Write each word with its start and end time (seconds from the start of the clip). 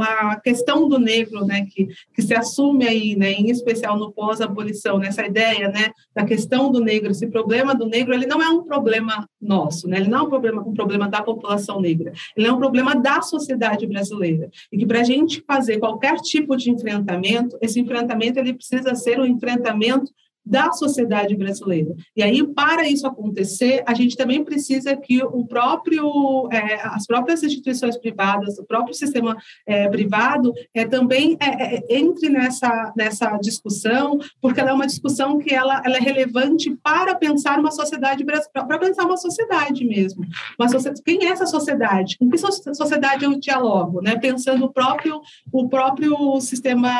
a 0.00 0.40
questão 0.40 0.88
do 0.88 0.98
negro, 0.98 1.44
né, 1.44 1.66
que, 1.70 1.88
que 2.14 2.22
se 2.22 2.34
assume 2.34 2.86
aí, 2.86 3.16
né, 3.16 3.32
em 3.32 3.50
especial 3.50 3.98
no 3.98 4.12
pós-abolição, 4.12 4.98
nessa 4.98 5.26
ideia, 5.26 5.68
né, 5.68 5.90
da 6.14 6.24
questão 6.24 6.70
do 6.70 6.80
negro, 6.80 7.10
esse 7.10 7.26
problema 7.26 7.74
do 7.74 7.86
negro, 7.86 8.14
ele 8.14 8.26
não 8.26 8.42
é 8.42 8.48
um 8.48 8.62
problema 8.62 9.28
nosso, 9.40 9.88
né, 9.88 9.98
ele 9.98 10.08
não 10.08 10.18
é 10.18 10.22
um 10.22 10.28
problema, 10.28 10.62
um 10.62 10.74
problema 10.74 11.08
da 11.08 11.22
população 11.22 11.80
negra, 11.80 12.12
ele 12.36 12.46
é 12.46 12.52
um 12.52 12.58
problema 12.58 12.94
da 12.94 13.20
sociedade 13.22 13.86
brasileira, 13.86 14.50
e 14.72 14.78
que 14.78 14.86
para 14.86 15.00
a 15.00 15.04
gente 15.04 15.42
fazer 15.46 15.78
qualquer 15.78 16.16
tipo 16.16 16.56
de 16.56 16.70
enfrentamento, 16.70 17.56
esse 17.60 17.80
enfrentamento 17.80 18.38
ele 18.38 18.54
precisa 18.54 18.94
ser 18.94 19.20
um 19.20 19.26
enfrentamento 19.26 20.12
da 20.48 20.72
sociedade 20.72 21.36
brasileira. 21.36 21.94
E 22.16 22.22
aí, 22.22 22.42
para 22.54 22.88
isso 22.88 23.06
acontecer, 23.06 23.82
a 23.86 23.92
gente 23.92 24.16
também 24.16 24.42
precisa 24.42 24.96
que 24.96 25.22
o 25.22 25.46
próprio, 25.46 26.48
é, 26.50 26.80
as 26.86 27.06
próprias 27.06 27.42
instituições 27.42 27.98
privadas, 27.98 28.58
o 28.58 28.64
próprio 28.64 28.94
sistema 28.94 29.36
é, 29.66 29.88
privado, 29.88 30.52
é, 30.74 30.86
também 30.86 31.36
é, 31.40 31.76
é, 31.76 31.84
entre 31.90 32.30
nessa, 32.30 32.92
nessa 32.96 33.36
discussão, 33.36 34.18
porque 34.40 34.60
ela 34.60 34.70
é 34.70 34.72
uma 34.72 34.86
discussão 34.86 35.38
que 35.38 35.54
ela, 35.54 35.82
ela 35.84 35.96
é 35.96 36.00
relevante 36.00 36.74
para 36.82 37.14
pensar 37.14 37.58
uma 37.58 37.70
sociedade 37.70 38.24
para 38.24 38.78
pensar 38.78 39.04
uma 39.04 39.16
sociedade 39.16 39.84
mesmo. 39.84 40.24
Uma 40.58 40.68
sociedade, 40.68 41.02
quem 41.04 41.26
é 41.26 41.28
essa 41.28 41.46
sociedade? 41.46 42.16
Com 42.18 42.30
que 42.30 42.38
sociedade 42.38 43.24
eu 43.24 43.38
dialogo? 43.38 44.00
Né? 44.00 44.16
Pensando 44.16 44.64
o 44.64 44.72
próprio, 44.72 45.20
o 45.52 45.68
próprio 45.68 46.40
sistema 46.40 46.90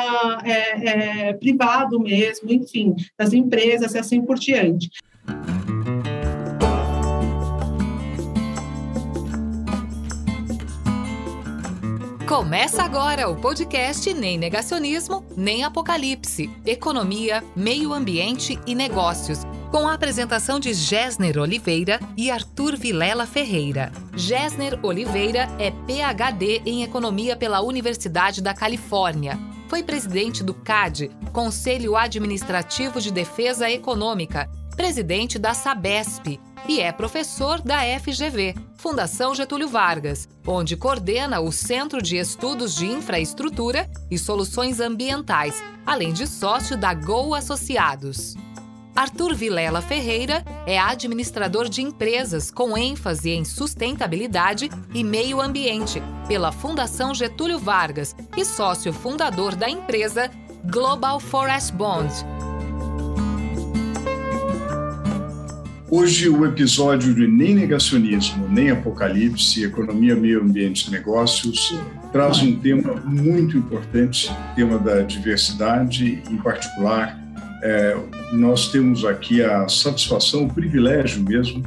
é, 0.43 1.33
privado 1.33 1.99
mesmo, 1.99 2.51
enfim, 2.51 2.95
das 3.17 3.33
empresas 3.39 3.93
e 3.93 3.97
assim 3.97 4.21
por 4.21 4.37
diante. 4.37 4.89
Começa 12.27 12.83
agora 12.83 13.27
o 13.27 13.35
podcast 13.35 14.13
Nem 14.13 14.37
Negacionismo, 14.37 15.25
Nem 15.35 15.63
Apocalipse. 15.63 16.49
Economia, 16.65 17.43
Meio 17.55 17.91
Ambiente 17.91 18.59
e 18.67 18.75
Negócios. 18.75 19.39
Com 19.71 19.87
a 19.87 19.93
apresentação 19.93 20.59
de 20.59 20.71
Gessner 20.73 21.37
Oliveira 21.37 21.99
e 22.15 22.29
Arthur 22.29 22.77
Vilela 22.77 23.25
Ferreira. 23.25 23.91
Gessner 24.15 24.79
Oliveira 24.83 25.47
é 25.59 25.71
PhD 25.71 26.61
em 26.65 26.83
Economia 26.83 27.35
pela 27.35 27.61
Universidade 27.61 28.41
da 28.41 28.53
Califórnia 28.53 29.37
foi 29.69 29.83
presidente 29.83 30.43
do 30.43 30.51
CAD, 30.51 31.11
Conselho 31.29 31.95
Administrativo 31.95 32.99
de 32.99 33.11
Defesa 33.11 33.69
Econômica, 33.69 34.49
presidente 34.75 35.37
da 35.37 35.53
SABESP 35.53 36.39
e 36.67 36.79
é 36.79 36.91
professor 36.91 37.61
da 37.61 37.79
FGV, 37.99 38.55
Fundação 38.75 39.33
Getúlio 39.33 39.67
Vargas, 39.67 40.27
onde 40.45 40.75
coordena 40.75 41.39
o 41.39 41.51
Centro 41.51 42.01
de 42.01 42.17
Estudos 42.17 42.75
de 42.75 42.85
Infraestrutura 42.85 43.89
e 44.09 44.17
Soluções 44.17 44.79
Ambientais, 44.79 45.63
além 45.85 46.13
de 46.13 46.27
sócio 46.27 46.77
da 46.77 46.93
Go 46.93 47.33
Associados. 47.33 48.35
Arthur 48.95 49.33
Vilela 49.33 49.81
Ferreira 49.81 50.43
é 50.65 50.77
administrador 50.77 51.69
de 51.69 51.81
empresas 51.81 52.51
com 52.51 52.77
ênfase 52.77 53.29
em 53.29 53.45
sustentabilidade 53.45 54.69
e 54.93 55.03
meio 55.03 55.39
ambiente 55.39 56.03
pela 56.27 56.51
Fundação 56.51 57.15
Getúlio 57.15 57.57
Vargas 57.57 58.13
e 58.35 58.43
sócio 58.43 58.91
fundador 58.91 59.55
da 59.55 59.69
empresa 59.69 60.29
Global 60.65 61.19
Forest 61.19 61.73
Bond. 61.73 62.13
Hoje, 65.89 66.29
o 66.29 66.45
episódio 66.45 67.15
de 67.15 67.27
Nem 67.27 67.55
Negacionismo, 67.55 68.47
Nem 68.47 68.69
Apocalipse, 68.69 69.63
Economia, 69.63 70.15
Meio 70.15 70.41
Ambiente 70.41 70.87
e 70.87 70.91
Negócios 70.91 71.73
traz 72.11 72.39
um 72.39 72.55
tema 72.59 72.95
muito 73.05 73.57
importante, 73.57 74.31
tema 74.55 74.77
da 74.77 75.01
diversidade, 75.01 76.21
em 76.29 76.37
particular 76.37 77.19
é, 77.61 77.97
nós 78.31 78.71
temos 78.71 79.03
aqui 79.03 79.43
a 79.43 79.67
satisfação, 79.67 80.45
o 80.45 80.53
privilégio 80.53 81.23
mesmo, 81.23 81.63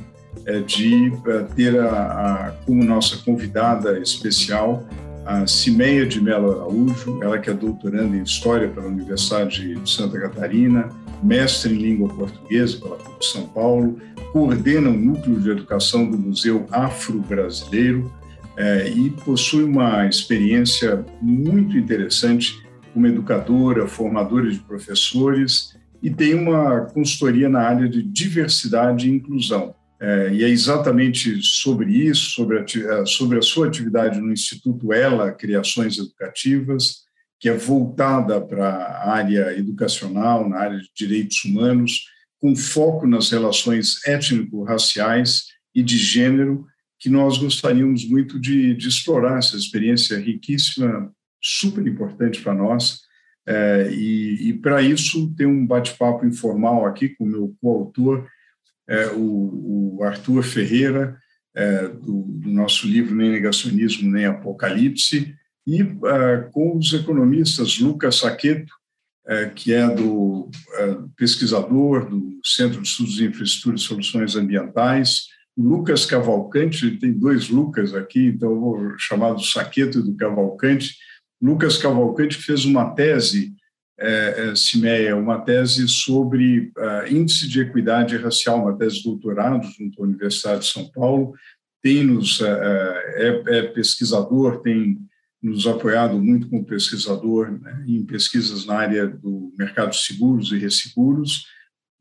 é, 0.46 0.60
de 0.60 1.12
é, 1.26 1.38
ter 1.54 1.78
a, 1.78 1.90
a, 1.90 2.50
como 2.64 2.82
nossa 2.82 3.18
convidada 3.18 3.98
especial 3.98 4.86
a 5.24 5.46
Cimeia 5.46 6.04
de 6.04 6.20
Mello 6.20 6.50
Araújo, 6.50 7.22
ela 7.22 7.38
que 7.38 7.48
é 7.48 7.54
doutoranda 7.54 8.16
em 8.16 8.22
História 8.22 8.68
pela 8.68 8.86
Universidade 8.86 9.74
de 9.74 9.90
Santa 9.90 10.20
Catarina, 10.20 10.88
mestre 11.22 11.74
em 11.74 11.78
Língua 11.78 12.08
Portuguesa 12.08 12.78
pela 12.78 12.96
PUC 12.96 13.24
São 13.24 13.46
Paulo, 13.48 13.98
coordena 14.32 14.90
o 14.90 14.96
Núcleo 14.96 15.40
de 15.40 15.50
Educação 15.50 16.10
do 16.10 16.18
Museu 16.18 16.66
Afro-Brasileiro 16.70 18.12
é, 18.56 18.88
e 18.88 19.10
possui 19.10 19.62
uma 19.64 20.06
experiência 20.06 21.04
muito 21.20 21.76
interessante 21.76 22.60
como 22.92 23.06
educadora, 23.06 23.86
formadora 23.86 24.50
de 24.50 24.58
professores 24.58 25.76
e 26.02 26.10
tem 26.10 26.34
uma 26.34 26.80
consultoria 26.86 27.48
na 27.48 27.60
área 27.60 27.88
de 27.88 28.02
diversidade 28.02 29.08
e 29.08 29.14
inclusão. 29.14 29.74
É, 30.02 30.34
e 30.34 30.42
é 30.42 30.48
exatamente 30.48 31.40
sobre 31.42 31.92
isso, 31.92 32.30
sobre 32.30 32.58
a, 32.58 32.62
é, 32.62 33.06
sobre 33.06 33.38
a 33.38 33.42
sua 33.42 33.68
atividade 33.68 34.20
no 34.20 34.32
Instituto 34.32 34.92
Ela 34.92 35.30
Criações 35.30 35.96
Educativas, 35.96 37.02
que 37.38 37.48
é 37.48 37.56
voltada 37.56 38.40
para 38.40 38.68
a 38.68 39.12
área 39.12 39.56
educacional, 39.56 40.48
na 40.48 40.58
área 40.58 40.78
de 40.80 40.90
direitos 40.92 41.44
humanos, 41.44 42.00
com 42.40 42.56
foco 42.56 43.06
nas 43.06 43.30
relações 43.30 44.04
étnico-raciais 44.04 45.44
e 45.72 45.84
de 45.84 45.96
gênero, 45.96 46.66
que 46.98 47.08
nós 47.08 47.38
gostaríamos 47.38 48.04
muito 48.04 48.40
de, 48.40 48.74
de 48.74 48.88
explorar 48.88 49.38
essa 49.38 49.56
experiência 49.56 50.18
riquíssima, 50.18 51.12
super 51.40 51.86
importante 51.86 52.40
para 52.40 52.54
nós, 52.54 53.02
é, 53.46 53.88
e, 53.92 54.48
e 54.48 54.52
para 54.54 54.82
isso, 54.82 55.32
tem 55.36 55.46
um 55.46 55.64
bate-papo 55.64 56.26
informal 56.26 56.86
aqui 56.86 57.10
com 57.10 57.22
o 57.22 57.28
meu 57.28 57.56
coautor, 57.60 58.26
é, 58.92 59.06
o, 59.12 59.96
o, 59.98 60.04
Arthur 60.04 60.42
Ferreira, 60.42 61.16
é, 61.54 61.88
do, 61.88 62.24
do, 62.28 62.50
nosso 62.50 62.86
livro 62.86 63.14
Nem 63.14 63.30
Negacionismo, 63.30 64.10
Nem 64.10 64.26
Apocalipse, 64.26 65.34
e 65.66 65.80
é, 65.80 66.48
com 66.52 66.76
os 66.76 66.92
economistas 66.92 67.78
Lucas 67.78 68.16
Saqueto, 68.16 68.72
é, 69.26 69.46
que 69.46 69.72
é 69.72 69.86
do 69.88 70.50
é, 70.74 70.96
pesquisador 71.16 72.10
do 72.10 72.40
Centro 72.44 72.82
de 72.82 72.88
Estudos 72.88 73.14
de 73.14 73.26
Infraestrutura 73.26 73.76
e 73.76 73.80
Soluções 73.80 74.36
Ambientais, 74.36 75.28
Lucas 75.56 76.04
Cavalcante, 76.04 76.98
tem 76.98 77.12
dois 77.12 77.48
Lucas 77.48 77.94
aqui, 77.94 78.26
então 78.26 78.50
eu 78.50 78.60
vou 78.60 78.98
chamar 78.98 79.32
do 79.32 79.42
Saqueto 79.42 80.00
e 80.00 80.02
do 80.02 80.16
Cavalcante, 80.16 80.96
Lucas 81.40 81.78
Cavalcante 81.78 82.36
fez 82.36 82.64
uma 82.64 82.90
tese, 82.90 83.54
é, 83.98 84.48
é, 84.50 84.54
Cimeia, 84.54 85.16
uma 85.16 85.40
tese 85.40 85.86
sobre 85.86 86.72
uh, 86.76 87.12
índice 87.12 87.48
de 87.48 87.60
equidade 87.60 88.16
racial, 88.16 88.62
uma 88.62 88.76
tese 88.76 88.96
de 88.96 89.04
doutorado 89.04 89.66
junto 89.78 90.00
à 90.00 90.06
Universidade 90.06 90.60
de 90.60 90.66
São 90.66 90.90
Paulo, 90.90 91.34
tem 91.82 92.04
nos, 92.04 92.40
uh, 92.40 92.46
é, 92.46 93.42
é, 93.46 93.62
pesquisador, 93.62 94.60
tem 94.62 94.98
nos 95.42 95.66
apoiado 95.66 96.20
muito 96.20 96.48
como 96.48 96.64
pesquisador 96.64 97.50
né, 97.50 97.84
em 97.86 98.04
pesquisas 98.04 98.64
na 98.64 98.76
área 98.76 99.06
do 99.06 99.52
mercado 99.58 99.90
de 99.90 99.98
seguros 99.98 100.52
e 100.52 100.58
resseguros, 100.58 101.44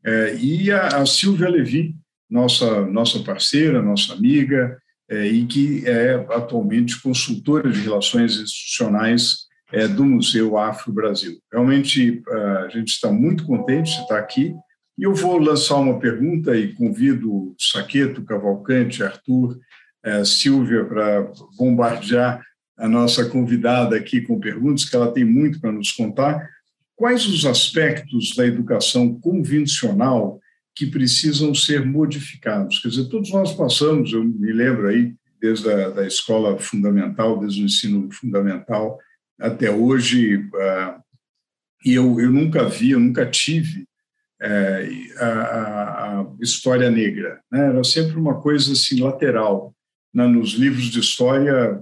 é, 0.04 0.36
e 0.36 0.70
a, 0.72 1.04
Silvia 1.06 1.48
Levi, 1.48 1.94
nossa, 2.30 2.86
nossa 2.86 3.20
parceira, 3.22 3.82
nossa 3.82 4.14
amiga, 4.14 4.78
e 5.10 5.44
que 5.44 5.86
é 5.86 6.14
atualmente 6.30 7.00
consultora 7.02 7.70
de 7.70 7.80
relações 7.80 8.36
institucionais 8.40 9.46
é, 9.72 9.88
do 9.88 10.04
Museu 10.04 10.56
Afro 10.56 10.92
Brasil. 10.92 11.38
Realmente 11.52 12.22
a 12.28 12.68
gente 12.68 12.88
está 12.88 13.10
muito 13.10 13.44
contente 13.44 13.94
de 13.94 14.02
estar 14.02 14.18
aqui 14.18 14.54
e 14.98 15.04
eu 15.04 15.14
vou 15.14 15.38
lançar 15.38 15.76
uma 15.76 15.98
pergunta 15.98 16.56
e 16.56 16.74
convido 16.74 17.54
Saqueto, 17.58 18.24
Cavalcante, 18.24 19.02
Arthur, 19.02 19.58
é, 20.04 20.24
Silvia 20.24 20.84
para 20.84 21.32
bombardear 21.56 22.42
a 22.76 22.88
nossa 22.88 23.24
convidada 23.28 23.96
aqui 23.96 24.20
com 24.20 24.40
perguntas, 24.40 24.84
que 24.84 24.94
ela 24.94 25.12
tem 25.12 25.24
muito 25.24 25.60
para 25.60 25.72
nos 25.72 25.92
contar. 25.92 26.46
Quais 26.96 27.26
os 27.26 27.46
aspectos 27.46 28.34
da 28.36 28.46
educação 28.46 29.18
convencional 29.20 30.40
que 30.74 30.86
precisam 30.86 31.54
ser 31.54 31.84
modificados. 31.84 32.78
Quer 32.78 32.88
dizer, 32.88 33.08
todos 33.08 33.30
nós 33.30 33.52
passamos, 33.52 34.12
eu 34.12 34.24
me 34.24 34.52
lembro 34.52 34.88
aí, 34.88 35.14
desde 35.40 35.70
a 35.70 35.90
da 35.90 36.06
escola 36.06 36.58
fundamental, 36.58 37.38
desde 37.38 37.62
o 37.62 37.66
ensino 37.66 38.08
fundamental 38.12 38.98
até 39.40 39.70
hoje, 39.70 40.36
uh, 40.36 41.02
e 41.84 41.94
eu, 41.94 42.20
eu 42.20 42.30
nunca 42.30 42.68
vi, 42.68 42.92
eu 42.92 43.00
nunca 43.00 43.26
tive 43.26 43.82
uh, 44.42 45.18
a, 45.18 46.20
a, 46.20 46.26
história 46.40 46.90
negra. 46.90 47.40
Né? 47.50 47.68
Era 47.68 47.84
sempre 47.84 48.16
uma 48.16 48.40
coisa 48.40 48.72
assim 48.72 49.00
lateral. 49.00 49.74
Né? 50.14 50.26
Nos 50.26 50.50
livros 50.52 50.84
de 50.84 51.00
história, 51.00 51.80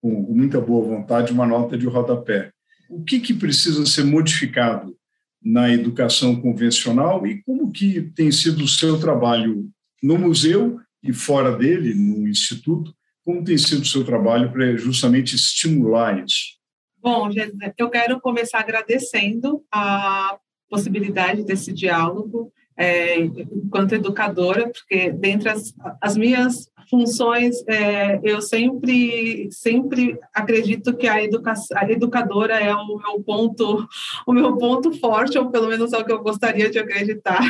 com, 0.00 0.24
com 0.24 0.34
muita 0.34 0.60
boa 0.60 0.96
vontade, 0.96 1.32
uma 1.32 1.46
nota 1.46 1.76
de 1.76 1.86
rodapé. 1.86 2.50
O 2.88 3.04
que, 3.04 3.20
que 3.20 3.34
precisa 3.34 3.86
ser 3.86 4.04
modificado 4.04 4.96
na 5.42 5.72
educação 5.72 6.40
convencional 6.40 7.26
e 7.26 7.42
como 7.42 7.70
que 7.70 8.02
tem 8.14 8.30
sido 8.30 8.64
o 8.64 8.68
seu 8.68 8.98
trabalho 9.00 9.70
no 10.02 10.18
museu 10.18 10.80
e 11.02 11.12
fora 11.12 11.56
dele, 11.56 11.94
no 11.94 12.28
instituto, 12.28 12.94
como 13.24 13.44
tem 13.44 13.56
sido 13.56 13.82
o 13.82 13.86
seu 13.86 14.04
trabalho 14.04 14.50
para 14.52 14.76
justamente 14.76 15.34
estimular 15.34 16.22
isso? 16.24 16.59
Bom, 17.02 17.30
eu 17.78 17.88
quero 17.88 18.20
começar 18.20 18.58
agradecendo 18.60 19.64
a 19.72 20.38
possibilidade 20.68 21.44
desse 21.44 21.72
diálogo 21.72 22.52
é, 22.76 23.20
enquanto 23.20 23.94
educadora, 23.94 24.70
porque 24.70 25.10
dentre 25.10 25.50
as, 25.50 25.74
as 26.00 26.16
minhas 26.16 26.70
funções, 26.88 27.56
é, 27.68 28.18
eu 28.22 28.40
sempre, 28.40 29.48
sempre 29.50 30.18
acredito 30.34 30.96
que 30.96 31.06
a, 31.06 31.22
educação, 31.22 31.76
a 31.78 31.90
educadora 31.90 32.58
é 32.58 32.74
o 32.74 32.96
meu 32.96 33.22
ponto, 33.22 33.86
o 34.26 34.32
meu 34.32 34.56
ponto 34.56 34.92
forte, 34.98 35.38
ou 35.38 35.50
pelo 35.50 35.68
menos 35.68 35.92
é 35.92 35.98
o 35.98 36.04
que 36.04 36.12
eu 36.12 36.22
gostaria 36.22 36.70
de 36.70 36.78
acreditar. 36.78 37.40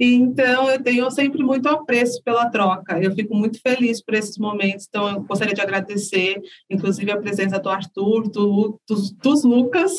Então, 0.00 0.70
eu 0.70 0.82
tenho 0.82 1.10
sempre 1.10 1.42
muito 1.42 1.68
apreço 1.68 2.22
pela 2.22 2.50
troca. 2.50 2.98
Eu 3.00 3.14
fico 3.14 3.34
muito 3.34 3.60
feliz 3.60 4.02
por 4.02 4.14
esses 4.14 4.38
momentos. 4.38 4.86
Então, 4.88 5.08
eu 5.08 5.20
gostaria 5.22 5.54
de 5.54 5.60
agradecer, 5.60 6.40
inclusive, 6.70 7.10
a 7.10 7.18
presença 7.18 7.58
do 7.58 7.68
Arthur, 7.68 8.28
do, 8.30 8.80
dos, 8.88 9.10
dos 9.12 9.44
Lucas 9.44 9.92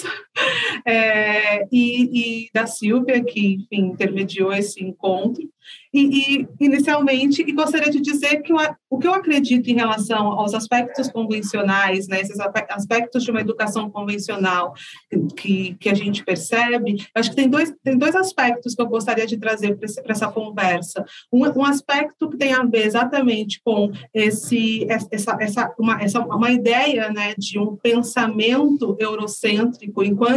é, 0.86 1.66
e, 1.72 2.46
e, 2.46 2.50
da 2.54 2.66
Silvia, 2.68 3.24
que, 3.24 3.56
enfim, 3.56 3.88
intermediou 3.88 4.54
esse 4.54 4.84
encontro. 4.84 5.48
E, 5.92 6.02
e, 6.02 6.48
inicialmente, 6.60 7.42
e 7.42 7.52
gostaria 7.52 7.92
de 7.92 8.00
dizer 8.00 8.42
que 8.42 8.54
eu, 8.54 8.58
o 8.90 9.00
que 9.00 9.08
eu 9.08 9.14
acredito 9.14 9.70
em 9.70 9.76
relação 9.76 10.28
aos 10.28 10.54
aspectos 10.54 11.10
convencionais, 11.10 12.08
né, 12.08 12.22
esses 12.22 12.40
aspectos 12.40 13.24
de 13.24 13.32
uma 13.32 13.42
educação 13.42 13.90
convencional 13.90 14.74
que, 15.36 15.76
que 15.80 15.90
a 15.90 15.96
gente 15.96 16.24
percebe, 16.24 16.96
acho 17.16 17.32
que 17.32 17.36
tem 17.36 17.50
dois, 17.50 17.74
tem 17.84 17.98
dois 17.98 18.16
aspectos 18.16 18.76
que 18.76 18.82
eu 18.82 18.88
gostaria 18.88 19.26
de 19.26 19.38
trazer 19.38 19.78
para 19.78 20.12
essa 20.12 20.28
conversa. 20.28 21.04
Um, 21.32 21.46
um, 21.60 21.66
aspecto 21.66 22.30
que 22.30 22.38
tem 22.38 22.54
a 22.54 22.64
ver 22.64 22.86
exatamente 22.86 23.60
com 23.64 23.92
esse, 24.14 24.86
essa, 24.90 25.38
essa, 25.40 25.74
uma, 25.80 26.02
essa, 26.02 26.20
uma 26.20 26.52
ideia 26.52 27.10
né, 27.12 27.34
de 27.36 27.58
um 27.58 27.76
pensamento 27.76 28.96
eurocêntrico, 29.00 30.04
enquanto, 30.04 30.29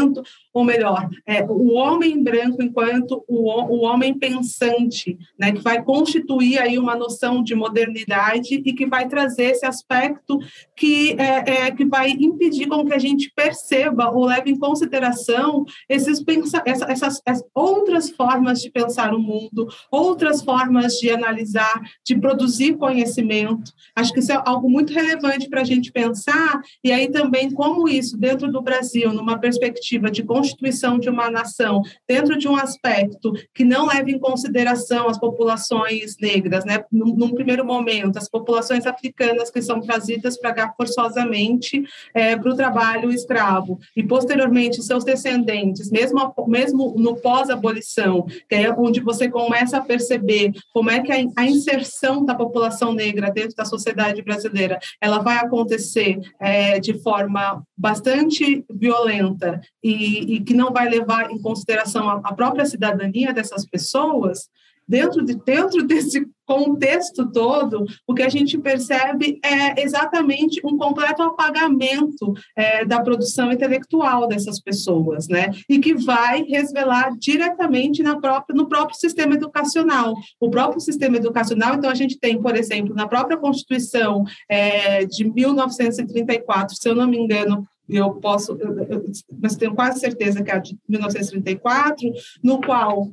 ou 0.52 0.64
melhor, 0.64 1.08
é, 1.26 1.42
o 1.44 1.72
homem 1.72 2.22
branco 2.22 2.62
enquanto 2.62 3.24
o, 3.26 3.50
o 3.50 3.82
homem 3.84 4.18
pensante, 4.18 5.18
né, 5.38 5.52
que 5.52 5.62
vai 5.62 5.82
constituir 5.82 6.58
aí 6.58 6.78
uma 6.78 6.94
noção 6.94 7.42
de 7.42 7.54
modernidade 7.54 8.54
e 8.54 8.72
que 8.72 8.86
vai 8.86 9.08
trazer 9.08 9.44
esse 9.44 9.64
aspecto 9.64 10.38
que, 10.76 11.12
é, 11.18 11.66
é, 11.66 11.70
que 11.70 11.84
vai 11.84 12.10
impedir 12.10 12.66
com 12.66 12.84
que 12.84 12.92
a 12.92 12.98
gente 12.98 13.32
perceba 13.34 14.10
ou 14.10 14.26
leve 14.26 14.50
em 14.50 14.58
consideração 14.58 15.64
esses 15.88 16.22
pensa 16.22 16.62
essa, 16.64 16.84
essas, 16.90 17.22
essas 17.26 17.44
outras 17.54 18.10
formas 18.10 18.60
de 18.60 18.70
pensar 18.70 19.14
o 19.14 19.18
mundo, 19.18 19.68
outras 19.90 20.42
formas 20.42 20.94
de 20.94 21.10
analisar, 21.10 21.80
de 22.04 22.16
produzir 22.16 22.76
conhecimento. 22.76 23.72
Acho 23.94 24.12
que 24.12 24.20
isso 24.20 24.32
é 24.32 24.42
algo 24.44 24.68
muito 24.70 24.92
relevante 24.92 25.48
para 25.48 25.62
a 25.62 25.64
gente 25.64 25.90
pensar, 25.92 26.60
e 26.82 26.92
aí 26.92 27.10
também 27.10 27.50
como 27.50 27.88
isso, 27.88 28.16
dentro 28.16 28.50
do 28.50 28.62
Brasil, 28.62 29.12
numa 29.12 29.38
perspectiva 29.38 29.81
de 30.10 30.22
constituição 30.22 30.98
de 30.98 31.08
uma 31.08 31.30
nação, 31.30 31.82
dentro 32.08 32.38
de 32.38 32.48
um 32.48 32.56
aspecto 32.56 33.32
que 33.54 33.64
não 33.64 33.86
leva 33.86 34.10
em 34.10 34.18
consideração 34.18 35.08
as 35.08 35.18
populações 35.18 36.16
negras, 36.20 36.64
né? 36.64 36.84
Num, 36.90 37.14
num 37.14 37.34
primeiro 37.34 37.64
momento, 37.64 38.18
as 38.18 38.28
populações 38.28 38.86
africanas 38.86 39.50
que 39.50 39.62
são 39.62 39.80
trazidas 39.80 40.38
para 40.38 40.54
cá 40.54 40.72
forçosamente 40.76 41.82
é, 42.14 42.36
para 42.36 42.50
o 42.50 42.56
trabalho 42.56 43.10
escravo 43.10 43.78
e 43.96 44.02
posteriormente 44.02 44.82
seus 44.82 45.04
descendentes, 45.04 45.90
mesmo 45.90 46.32
mesmo 46.46 46.94
no 46.96 47.16
pós-abolição, 47.16 48.26
que 48.48 48.54
é 48.54 48.72
onde 48.72 49.00
você 49.00 49.28
começa 49.28 49.78
a 49.78 49.80
perceber 49.80 50.52
como 50.72 50.90
é 50.90 51.00
que 51.00 51.12
a, 51.12 51.16
a, 51.36 51.44
inserção 51.44 52.24
da 52.24 52.34
população 52.34 52.92
negra 52.92 53.30
dentro 53.30 53.56
da 53.56 53.64
sociedade 53.64 54.22
brasileira, 54.22 54.78
ela 55.00 55.18
vai 55.18 55.36
acontecer 55.36 56.18
é, 56.40 56.78
de 56.78 56.94
forma 57.02 57.62
bastante 57.76 58.64
violenta 58.70 59.60
e, 59.82 60.36
e, 60.36 60.40
que 60.40 60.54
não 60.54 60.72
vai 60.72 60.88
levar 60.88 61.30
em 61.30 61.40
consideração 61.40 62.08
a, 62.08 62.20
a 62.24 62.34
própria 62.34 62.64
cidadania 62.64 63.32
dessas 63.32 63.66
pessoas, 63.66 64.48
dentro, 64.86 65.24
de, 65.24 65.34
dentro 65.34 65.82
desse 65.86 66.26
contexto 66.44 67.30
todo, 67.32 67.86
o 68.06 68.12
que 68.12 68.22
a 68.22 68.28
gente 68.28 68.58
percebe 68.58 69.40
é 69.42 69.82
exatamente 69.82 70.60
um 70.64 70.76
completo 70.76 71.22
apagamento 71.22 72.34
é, 72.54 72.84
da 72.84 73.00
produção 73.00 73.50
intelectual 73.50 74.28
dessas 74.28 74.60
pessoas, 74.60 75.28
né? 75.28 75.50
E 75.68 75.78
que 75.78 75.94
vai 75.94 76.42
resvelar 76.42 77.16
diretamente 77.18 78.02
na 78.02 78.20
própria, 78.20 78.54
no 78.54 78.68
próprio 78.68 78.98
sistema 78.98 79.34
educacional. 79.34 80.14
O 80.38 80.50
próprio 80.50 80.80
sistema 80.80 81.16
educacional, 81.16 81.74
então, 81.74 81.88
a 81.88 81.94
gente 81.94 82.18
tem, 82.18 82.40
por 82.40 82.54
exemplo, 82.54 82.94
na 82.94 83.08
própria 83.08 83.38
Constituição 83.38 84.24
é, 84.50 85.06
de 85.06 85.24
1934, 85.24 86.76
se 86.76 86.88
eu 86.88 86.94
não 86.94 87.06
me 87.06 87.16
engano, 87.16 87.66
eu 87.96 88.14
posso, 88.14 88.52
eu, 88.58 89.04
mas 89.40 89.56
tenho 89.56 89.74
quase 89.74 90.00
certeza 90.00 90.42
que 90.42 90.50
é 90.50 90.54
a 90.54 90.58
de 90.58 90.78
1934, 90.88 92.12
no 92.42 92.60
qual 92.60 93.12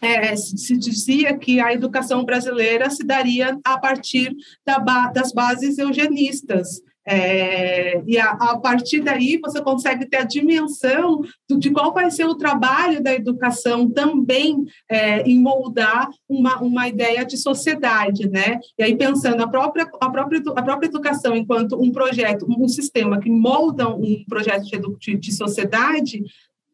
é, 0.00 0.34
se 0.34 0.76
dizia 0.76 1.36
que 1.36 1.60
a 1.60 1.72
educação 1.72 2.24
brasileira 2.24 2.88
se 2.90 3.04
daria 3.04 3.58
a 3.64 3.78
partir 3.78 4.34
da, 4.64 4.78
das 5.08 5.32
bases 5.32 5.78
eugenistas. 5.78 6.80
É, 7.12 8.00
e 8.06 8.16
a, 8.18 8.30
a, 8.30 8.58
partir 8.60 9.00
daí 9.00 9.40
você 9.42 9.60
consegue 9.60 10.06
ter 10.06 10.18
a 10.18 10.24
dimensão 10.24 11.22
do, 11.48 11.58
de 11.58 11.68
qual 11.68 11.92
vai 11.92 12.08
ser 12.08 12.24
o 12.24 12.36
trabalho 12.36 13.02
da 13.02 13.12
educação 13.12 13.90
também 13.90 14.64
é, 14.88 15.20
em 15.22 15.40
moldar 15.40 16.08
uma, 16.28 16.60
uma 16.60 16.86
ideia 16.86 17.24
de 17.24 17.36
sociedade, 17.36 18.30
né? 18.30 18.60
E 18.78 18.84
aí 18.84 18.96
pensando 18.96 19.42
a 19.42 19.48
própria, 19.48 19.90
a 20.00 20.08
própria, 20.08 20.40
a 20.54 20.62
própria 20.62 20.86
educação 20.86 21.34
enquanto 21.34 21.82
um 21.82 21.90
projeto, 21.90 22.46
um 22.48 22.68
sistema 22.68 23.18
que 23.18 23.28
molda 23.28 23.88
um 23.88 24.24
projeto 24.28 24.96
de, 25.00 25.16
de 25.16 25.32
sociedade, 25.32 26.22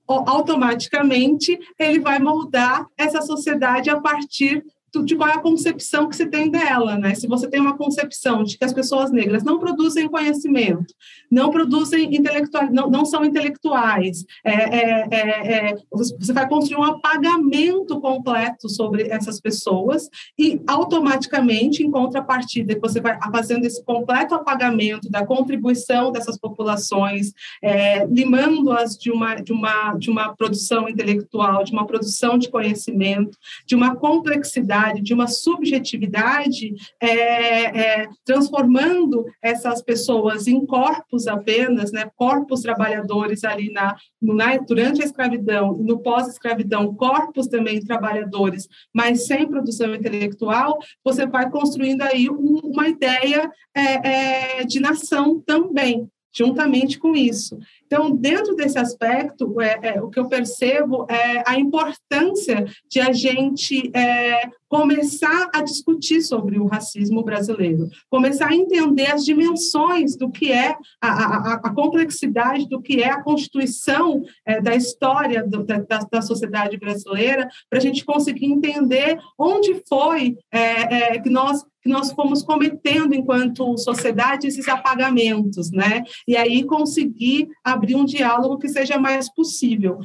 automaticamente 0.07 1.59
ele 1.79 1.99
vai 1.99 2.19
moldar 2.19 2.87
essa 2.97 3.23
sociedade 3.23 3.89
a 3.89 4.01
partir 4.01 4.63
de 5.05 5.17
qual 5.17 5.29
é 5.29 5.35
a 5.35 5.41
concepção 5.41 6.09
que 6.09 6.17
se 6.17 6.27
tem 6.27 6.51
dela, 6.51 6.97
né? 6.97 7.15
Se 7.15 7.27
você 7.27 7.49
tem 7.49 7.61
uma 7.61 7.77
concepção 7.77 8.43
de 8.43 8.57
que 8.59 8.65
as 8.65 8.73
pessoas 8.73 9.11
negras 9.11 9.43
não 9.43 9.59
produzem 9.59 10.09
conhecimento, 10.09 10.95
não 11.31 11.51
produzem 11.51 12.15
intelectuais, 12.15 12.71
não, 12.73 12.89
não 12.89 13.05
são 13.05 13.25
intelectuais, 13.25 14.25
é, 14.45 14.53
é, 14.53 15.09
é, 15.11 15.71
é 15.71 15.77
você 15.91 16.33
vai 16.33 16.49
construir 16.49 16.81
um 16.81 16.85
apagamento 16.85 18.01
completo 18.01 18.69
sobre 18.69 19.09
essas 19.09 19.41
pessoas 19.41 20.09
e 20.39 20.61
automaticamente, 20.67 21.83
em 21.83 21.91
contrapartida, 21.91 22.79
você 22.81 23.01
vai 23.01 23.19
fazendo 23.33 23.65
esse 23.65 23.83
completo 23.85 24.35
apagamento 24.35 25.11
da 25.11 25.25
contribuição 25.25 26.13
dessas 26.13 26.39
populações, 26.39 27.33
é, 27.63 28.07
limando-as 28.07 28.97
de 28.97 29.11
uma, 29.11 29.35
de, 29.37 29.53
uma, 29.53 29.95
de 29.95 30.11
uma 30.11 30.35
produção 30.35 30.89
intelectual, 30.89 31.65
de 31.65 31.73
uma 31.73 31.87
produção 31.87 32.39
de 32.39 32.51
conhecimento, 32.51 33.37
de 33.67 33.75
uma 33.75 33.97
complexidade 33.97 34.86
de 34.95 35.15
uma 35.15 35.27
subjetividade, 35.27 36.75
é, 37.01 38.01
é, 38.01 38.09
transformando 38.25 39.25
essas 39.43 39.83
pessoas 39.83 40.47
em 40.47 40.65
corpos 40.65 41.27
apenas, 41.27 41.93
né, 41.93 42.11
corpos 42.17 42.61
trabalhadores 42.61 43.45
ali 43.45 43.73
na, 43.73 43.97
na 44.21 44.57
durante 44.57 45.03
a 45.03 45.05
escravidão 45.05 45.77
no 45.77 45.99
pós-escravidão, 45.99 46.95
corpos 46.95 47.47
também 47.47 47.81
trabalhadores, 47.81 48.69
mas 48.93 49.27
sem 49.27 49.47
produção 49.47 49.95
intelectual, 49.95 50.79
você 51.05 51.27
vai 51.27 51.51
construindo 51.51 52.03
aí 52.03 52.31
um, 52.31 52.61
uma 52.65 52.89
ideia 52.89 53.51
é, 53.75 54.61
é 54.61 54.65
de 54.65 54.81
nação 54.81 55.41
também 55.41 56.09
juntamente 56.37 56.99
com 56.99 57.17
isso. 57.17 57.59
Então, 57.87 58.15
dentro 58.15 58.55
desse 58.57 58.79
aspecto, 58.79 59.61
é, 59.61 59.79
é, 59.83 60.03
o 60.03 60.11
que 60.11 60.19
eu 60.19 60.29
percebo 60.29 61.07
é 61.09 61.43
a 61.47 61.59
importância 61.59 62.65
de 62.91 63.01
a 63.01 63.13
gente 63.13 63.91
é, 63.95 64.51
começar 64.69 65.49
a 65.55 65.63
discutir 65.63 66.21
sobre 66.23 66.59
o 66.59 66.67
racismo 66.67 67.23
brasileiro, 67.23 67.89
começar 68.11 68.49
a 68.49 68.55
entender 68.55 69.07
as 69.07 69.25
dimensões 69.25 70.17
do 70.17 70.31
que 70.31 70.51
é 70.51 70.77
a, 71.01 71.09
a, 71.09 71.53
a 71.55 71.75
complexidade 71.75 72.69
do 72.69 72.83
que 72.83 73.03
é 73.03 73.11
a 73.11 73.23
constituição 73.23 74.23
é, 74.45 74.61
da 74.61 74.75
história 74.75 75.47
do, 75.47 75.63
da, 75.63 75.79
da, 76.11 76.23
sociedade 76.23 76.77
brasileira, 76.77 77.49
para 77.71 77.79
a 77.79 77.83
gente 77.83 78.05
conseguir 78.05 78.47
entender 78.47 79.19
onde 79.39 79.83
foi 79.89 80.37
é, 80.53 81.15
é, 81.15 81.19
que 81.21 81.31
nós 81.31 81.65
que 81.87 81.93
nós 81.93 82.11
fomos 82.11 82.43
cometendo 82.43 83.15
enquanto 83.15 83.79
sociedade 83.79 84.49
esses 84.49 84.67
apagamentos, 84.67 85.71
né? 85.71 86.03
E 86.27 86.37
aí 86.37 86.65
conseguir 86.65 87.49
abrir 87.77 87.95
um 87.95 88.05
diálogo 88.05 88.59
que 88.59 88.69
seja 88.69 88.99
mais 88.99 89.33
possível 89.33 90.01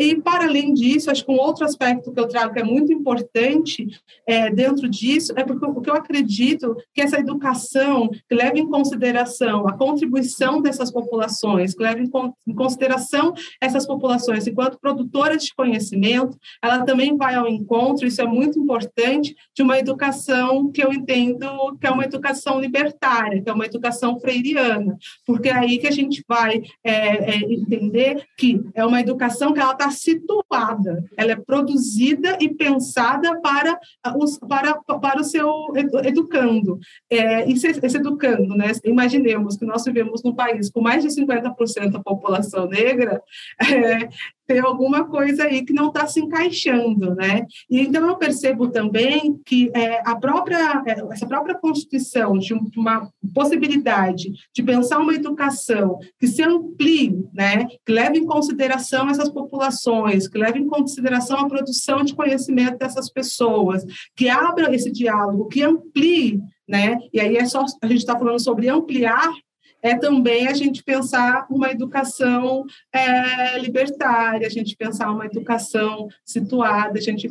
E, 0.00 0.18
para 0.18 0.44
além 0.44 0.72
disso, 0.72 1.10
acho 1.10 1.26
que 1.26 1.30
um 1.30 1.38
outro 1.38 1.62
aspecto 1.62 2.10
que 2.10 2.18
eu 2.18 2.26
trago 2.26 2.54
que 2.54 2.60
é 2.60 2.64
muito 2.64 2.90
importante 2.90 3.86
é, 4.26 4.48
dentro 4.50 4.88
disso 4.88 5.34
é 5.36 5.44
porque 5.44 5.90
eu 5.90 5.94
acredito 5.94 6.74
que 6.94 7.02
essa 7.02 7.18
educação 7.18 8.08
que 8.08 8.34
leva 8.34 8.58
em 8.58 8.66
consideração 8.66 9.68
a 9.68 9.74
contribuição 9.74 10.62
dessas 10.62 10.90
populações, 10.90 11.74
que 11.74 11.82
leva 11.82 12.00
em 12.00 12.54
consideração 12.54 13.34
essas 13.60 13.86
populações 13.86 14.46
enquanto 14.46 14.80
produtoras 14.80 15.44
de 15.44 15.54
conhecimento, 15.54 16.34
ela 16.64 16.82
também 16.82 17.14
vai 17.14 17.34
ao 17.34 17.46
encontro, 17.46 18.06
isso 18.06 18.22
é 18.22 18.26
muito 18.26 18.58
importante, 18.58 19.36
de 19.54 19.62
uma 19.62 19.78
educação 19.78 20.72
que 20.72 20.82
eu 20.82 20.94
entendo 20.94 21.76
que 21.78 21.86
é 21.86 21.90
uma 21.90 22.04
educação 22.04 22.58
libertária, 22.58 23.42
que 23.42 23.50
é 23.50 23.52
uma 23.52 23.66
educação 23.66 24.18
freiriana, 24.18 24.96
porque 25.26 25.50
é 25.50 25.54
aí 25.54 25.76
que 25.76 25.86
a 25.86 25.92
gente 25.92 26.24
vai 26.26 26.62
é, 26.82 27.34
é, 27.34 27.36
entender 27.52 28.24
que 28.38 28.62
é 28.74 28.82
uma 28.86 28.98
educação 28.98 29.52
que 29.52 29.60
ela 29.60 29.72
está 29.72 29.89
situada, 29.90 31.04
ela 31.16 31.32
é 31.32 31.36
produzida 31.36 32.36
e 32.40 32.48
pensada 32.48 33.40
para, 33.40 33.78
os, 34.16 34.38
para, 34.38 34.74
para 34.74 35.20
o 35.20 35.24
seu 35.24 35.50
educando. 36.04 36.78
É, 37.08 37.50
esse, 37.50 37.68
esse 37.68 37.96
educando, 37.96 38.54
né? 38.56 38.72
imaginemos 38.84 39.56
que 39.56 39.64
nós 39.64 39.84
vivemos 39.84 40.22
num 40.22 40.34
país 40.34 40.70
com 40.70 40.80
mais 40.80 41.02
de 41.02 41.10
50% 41.10 41.90
da 41.90 42.00
população 42.00 42.66
negra, 42.66 43.22
é, 43.60 44.08
tem 44.50 44.58
alguma 44.58 45.04
coisa 45.04 45.44
aí 45.44 45.64
que 45.64 45.72
não 45.72 45.90
está 45.90 46.08
se 46.08 46.18
encaixando, 46.18 47.14
né? 47.14 47.46
E 47.70 47.78
então 47.82 48.04
eu 48.08 48.16
percebo 48.16 48.68
também 48.68 49.40
que 49.46 49.70
é, 49.72 50.02
a 50.04 50.16
própria 50.16 50.82
é, 50.84 51.00
essa 51.12 51.24
própria 51.24 51.54
constituição 51.54 52.36
de 52.36 52.52
uma 52.76 53.08
possibilidade 53.32 54.32
de 54.52 54.60
pensar 54.60 54.98
uma 54.98 55.14
educação 55.14 56.00
que 56.18 56.26
se 56.26 56.42
amplie, 56.42 57.24
né? 57.32 57.68
Que 57.86 57.92
leve 57.92 58.18
em 58.18 58.26
consideração 58.26 59.08
essas 59.08 59.28
populações, 59.28 60.26
que 60.26 60.36
leve 60.36 60.58
em 60.58 60.66
consideração 60.66 61.38
a 61.38 61.48
produção 61.48 62.02
de 62.02 62.12
conhecimento 62.12 62.76
dessas 62.76 63.08
pessoas, 63.08 63.84
que 64.16 64.28
abra 64.28 64.74
esse 64.74 64.90
diálogo, 64.90 65.46
que 65.46 65.62
amplie 65.62 66.40
né? 66.70 66.98
E 67.12 67.20
aí 67.20 67.36
é 67.36 67.44
só 67.46 67.64
a 67.82 67.86
gente 67.88 67.98
está 67.98 68.16
falando 68.16 68.40
sobre 68.40 68.68
ampliar 68.68 69.28
é 69.82 69.96
também 69.96 70.46
a 70.46 70.54
gente 70.54 70.82
pensar 70.82 71.46
uma 71.50 71.70
educação 71.70 72.64
é, 72.92 73.58
libertária, 73.58 74.46
a 74.46 74.50
gente 74.50 74.76
pensar 74.76 75.10
uma 75.10 75.26
educação 75.26 76.08
situada, 76.24 76.98
a 76.98 77.02
gente 77.02 77.28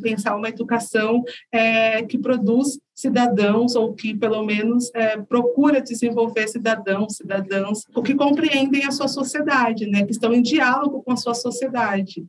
pensar 0.00 0.36
uma 0.36 0.48
educação 0.48 1.22
é, 1.52 2.02
que 2.02 2.18
produz 2.18 2.78
cidadãos 2.94 3.74
ou 3.74 3.94
que 3.94 4.14
pelo 4.14 4.44
menos 4.44 4.90
é, 4.94 5.16
procura 5.16 5.80
desenvolver 5.80 6.48
cidadãos, 6.48 7.16
cidadãs, 7.16 7.84
que 8.04 8.14
compreendem 8.14 8.84
a 8.84 8.90
sua 8.90 9.08
sociedade, 9.08 9.86
né, 9.86 10.04
que 10.04 10.12
estão 10.12 10.32
em 10.32 10.42
diálogo 10.42 11.02
com 11.02 11.12
a 11.12 11.16
sua 11.16 11.34
sociedade. 11.34 12.26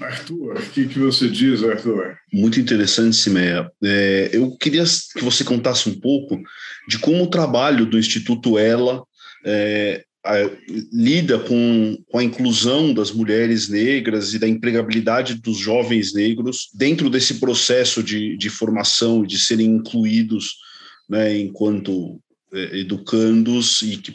Arthur, 0.00 0.56
o 0.56 0.70
que, 0.70 0.86
que 0.86 0.98
você 0.98 1.28
diz, 1.28 1.62
Arthur? 1.62 2.16
Muito 2.32 2.60
interessante, 2.60 3.16
Simeia. 3.16 3.70
É, 3.82 4.30
eu 4.32 4.56
queria 4.56 4.84
que 4.84 5.24
você 5.24 5.44
contasse 5.44 5.88
um 5.88 5.98
pouco 5.98 6.40
de 6.88 6.98
como 6.98 7.24
o 7.24 7.30
trabalho 7.30 7.84
do 7.84 7.98
Instituto 7.98 8.58
Ela 8.58 9.02
é, 9.44 10.04
a, 10.24 10.34
lida 10.92 11.38
com, 11.38 11.96
com 12.10 12.18
a 12.18 12.24
inclusão 12.24 12.94
das 12.94 13.10
mulheres 13.10 13.68
negras 13.68 14.34
e 14.34 14.38
da 14.38 14.48
empregabilidade 14.48 15.34
dos 15.34 15.58
jovens 15.58 16.14
negros 16.14 16.68
dentro 16.74 17.10
desse 17.10 17.34
processo 17.34 18.02
de, 18.02 18.36
de 18.36 18.50
formação, 18.50 19.24
de 19.24 19.38
serem 19.38 19.66
incluídos 19.66 20.56
né, 21.08 21.36
enquanto 21.38 22.20
é, 22.52 22.78
educandos 22.78 23.82
e 23.82 23.96
que, 23.96 24.14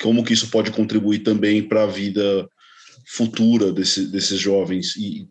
como 0.00 0.24
que 0.24 0.32
isso 0.32 0.50
pode 0.50 0.70
contribuir 0.70 1.20
também 1.20 1.62
para 1.62 1.84
a 1.84 1.86
vida 1.86 2.48
futura 3.08 3.72
desse, 3.72 4.06
desses 4.06 4.38
jovens 4.38 4.94
e 4.96 5.26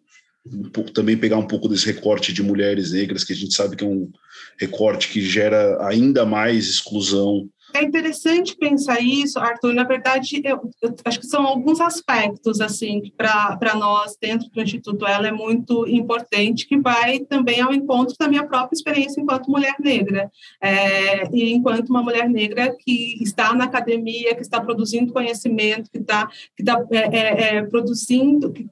um 0.45 0.69
pouco, 0.69 0.91
também 0.91 1.17
pegar 1.17 1.37
um 1.37 1.45
pouco 1.45 1.67
desse 1.67 1.85
recorte 1.85 2.33
de 2.33 2.41
mulheres 2.41 2.91
negras, 2.91 3.23
que 3.23 3.33
a 3.33 3.35
gente 3.35 3.53
sabe 3.53 3.75
que 3.75 3.83
é 3.83 3.87
um 3.87 4.09
recorte 4.57 5.09
que 5.09 5.21
gera 5.21 5.85
ainda 5.85 6.25
mais 6.25 6.67
exclusão 6.67 7.49
é 7.77 7.83
interessante 7.83 8.55
pensar 8.55 8.99
isso, 8.99 9.39
Arthur. 9.39 9.73
Na 9.73 9.83
verdade, 9.83 10.41
eu, 10.43 10.69
eu 10.81 10.95
acho 11.05 11.19
que 11.19 11.27
são 11.27 11.45
alguns 11.45 11.79
aspectos 11.79 12.59
assim 12.61 13.01
para 13.15 13.75
nós 13.75 14.17
dentro 14.19 14.49
do 14.49 14.61
Instituto 14.61 15.05
ela 15.05 15.27
é 15.27 15.31
muito 15.31 15.87
importante, 15.87 16.67
que 16.67 16.77
vai 16.79 17.19
também 17.19 17.61
ao 17.61 17.73
encontro 17.73 18.15
da 18.19 18.27
minha 18.27 18.45
própria 18.45 18.75
experiência 18.75 19.21
enquanto 19.21 19.51
mulher 19.51 19.75
negra 19.79 20.29
é, 20.61 21.29
e 21.33 21.53
enquanto 21.53 21.89
uma 21.89 22.03
mulher 22.03 22.29
negra 22.29 22.75
que 22.79 23.21
está 23.21 23.53
na 23.53 23.65
academia, 23.65 24.35
que 24.35 24.41
está 24.41 24.59
produzindo 24.59 25.13
conhecimento, 25.13 25.89
que 25.91 25.99
está 25.99 26.27
que 26.55 26.63
está 26.63 26.83
é, 26.91 27.17
é, 27.17 27.55
é 27.57 27.63
produzindo, 27.63 28.51
que 28.51 28.67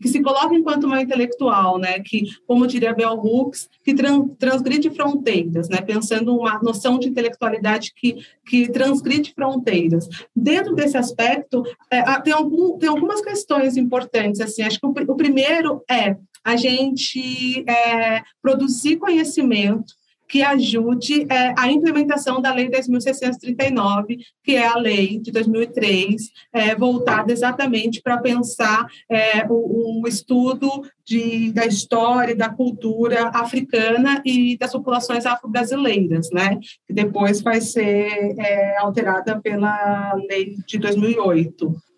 que 0.00 0.08
se 0.08 0.22
coloca 0.22 0.54
enquanto 0.54 0.84
uma 0.84 1.00
intelectual, 1.00 1.78
né, 1.78 2.00
que, 2.00 2.24
como 2.46 2.66
diria 2.66 2.94
Bell 2.94 3.14
Hooks, 3.14 3.68
que 3.82 3.94
transgride 4.38 4.90
fronteiras, 4.90 5.68
né, 5.68 5.80
pensando 5.80 6.36
uma 6.36 6.58
noção 6.62 6.98
de 6.98 7.08
intelectualidade 7.08 7.92
que, 7.94 8.16
que 8.46 8.70
transgride 8.70 9.32
fronteiras. 9.34 10.08
Dentro 10.34 10.74
desse 10.74 10.96
aspecto, 10.96 11.62
é, 11.90 12.02
tem, 12.20 12.32
algum, 12.32 12.78
tem 12.78 12.88
algumas 12.88 13.20
questões 13.20 13.76
importantes, 13.76 14.40
assim, 14.40 14.62
acho 14.62 14.78
que 14.78 14.86
o, 14.86 14.90
o 14.90 15.16
primeiro 15.16 15.82
é 15.90 16.16
a 16.44 16.56
gente 16.56 17.64
é, 17.68 18.22
produzir 18.42 18.96
conhecimento 18.96 19.99
que 20.30 20.44
ajude 20.44 21.26
é, 21.28 21.52
a 21.58 21.70
implementação 21.70 22.40
da 22.40 22.54
Lei 22.54 22.70
10.639, 22.70 24.18
que 24.44 24.54
é 24.54 24.64
a 24.64 24.76
lei 24.76 25.18
de 25.18 25.32
2003, 25.32 26.30
é, 26.52 26.74
voltada 26.76 27.32
exatamente 27.32 28.00
para 28.00 28.18
pensar 28.18 28.86
é, 29.10 29.44
o, 29.50 30.06
estudo 30.06 30.82
de, 31.04 31.52
da 31.52 31.66
história 31.66 32.36
da 32.36 32.48
cultura 32.48 33.30
africana 33.34 34.22
e 34.24 34.56
das 34.56 34.70
populações 34.70 35.26
afro-brasileiras, 35.26 36.30
né? 36.32 36.60
que 36.86 36.94
depois 36.94 37.40
vai 37.42 37.60
ser 37.60 38.36
é, 38.38 38.76
alterada 38.78 39.40
pela 39.40 40.14
lei 40.28 40.54
de 40.64 40.78
2008 40.78 41.89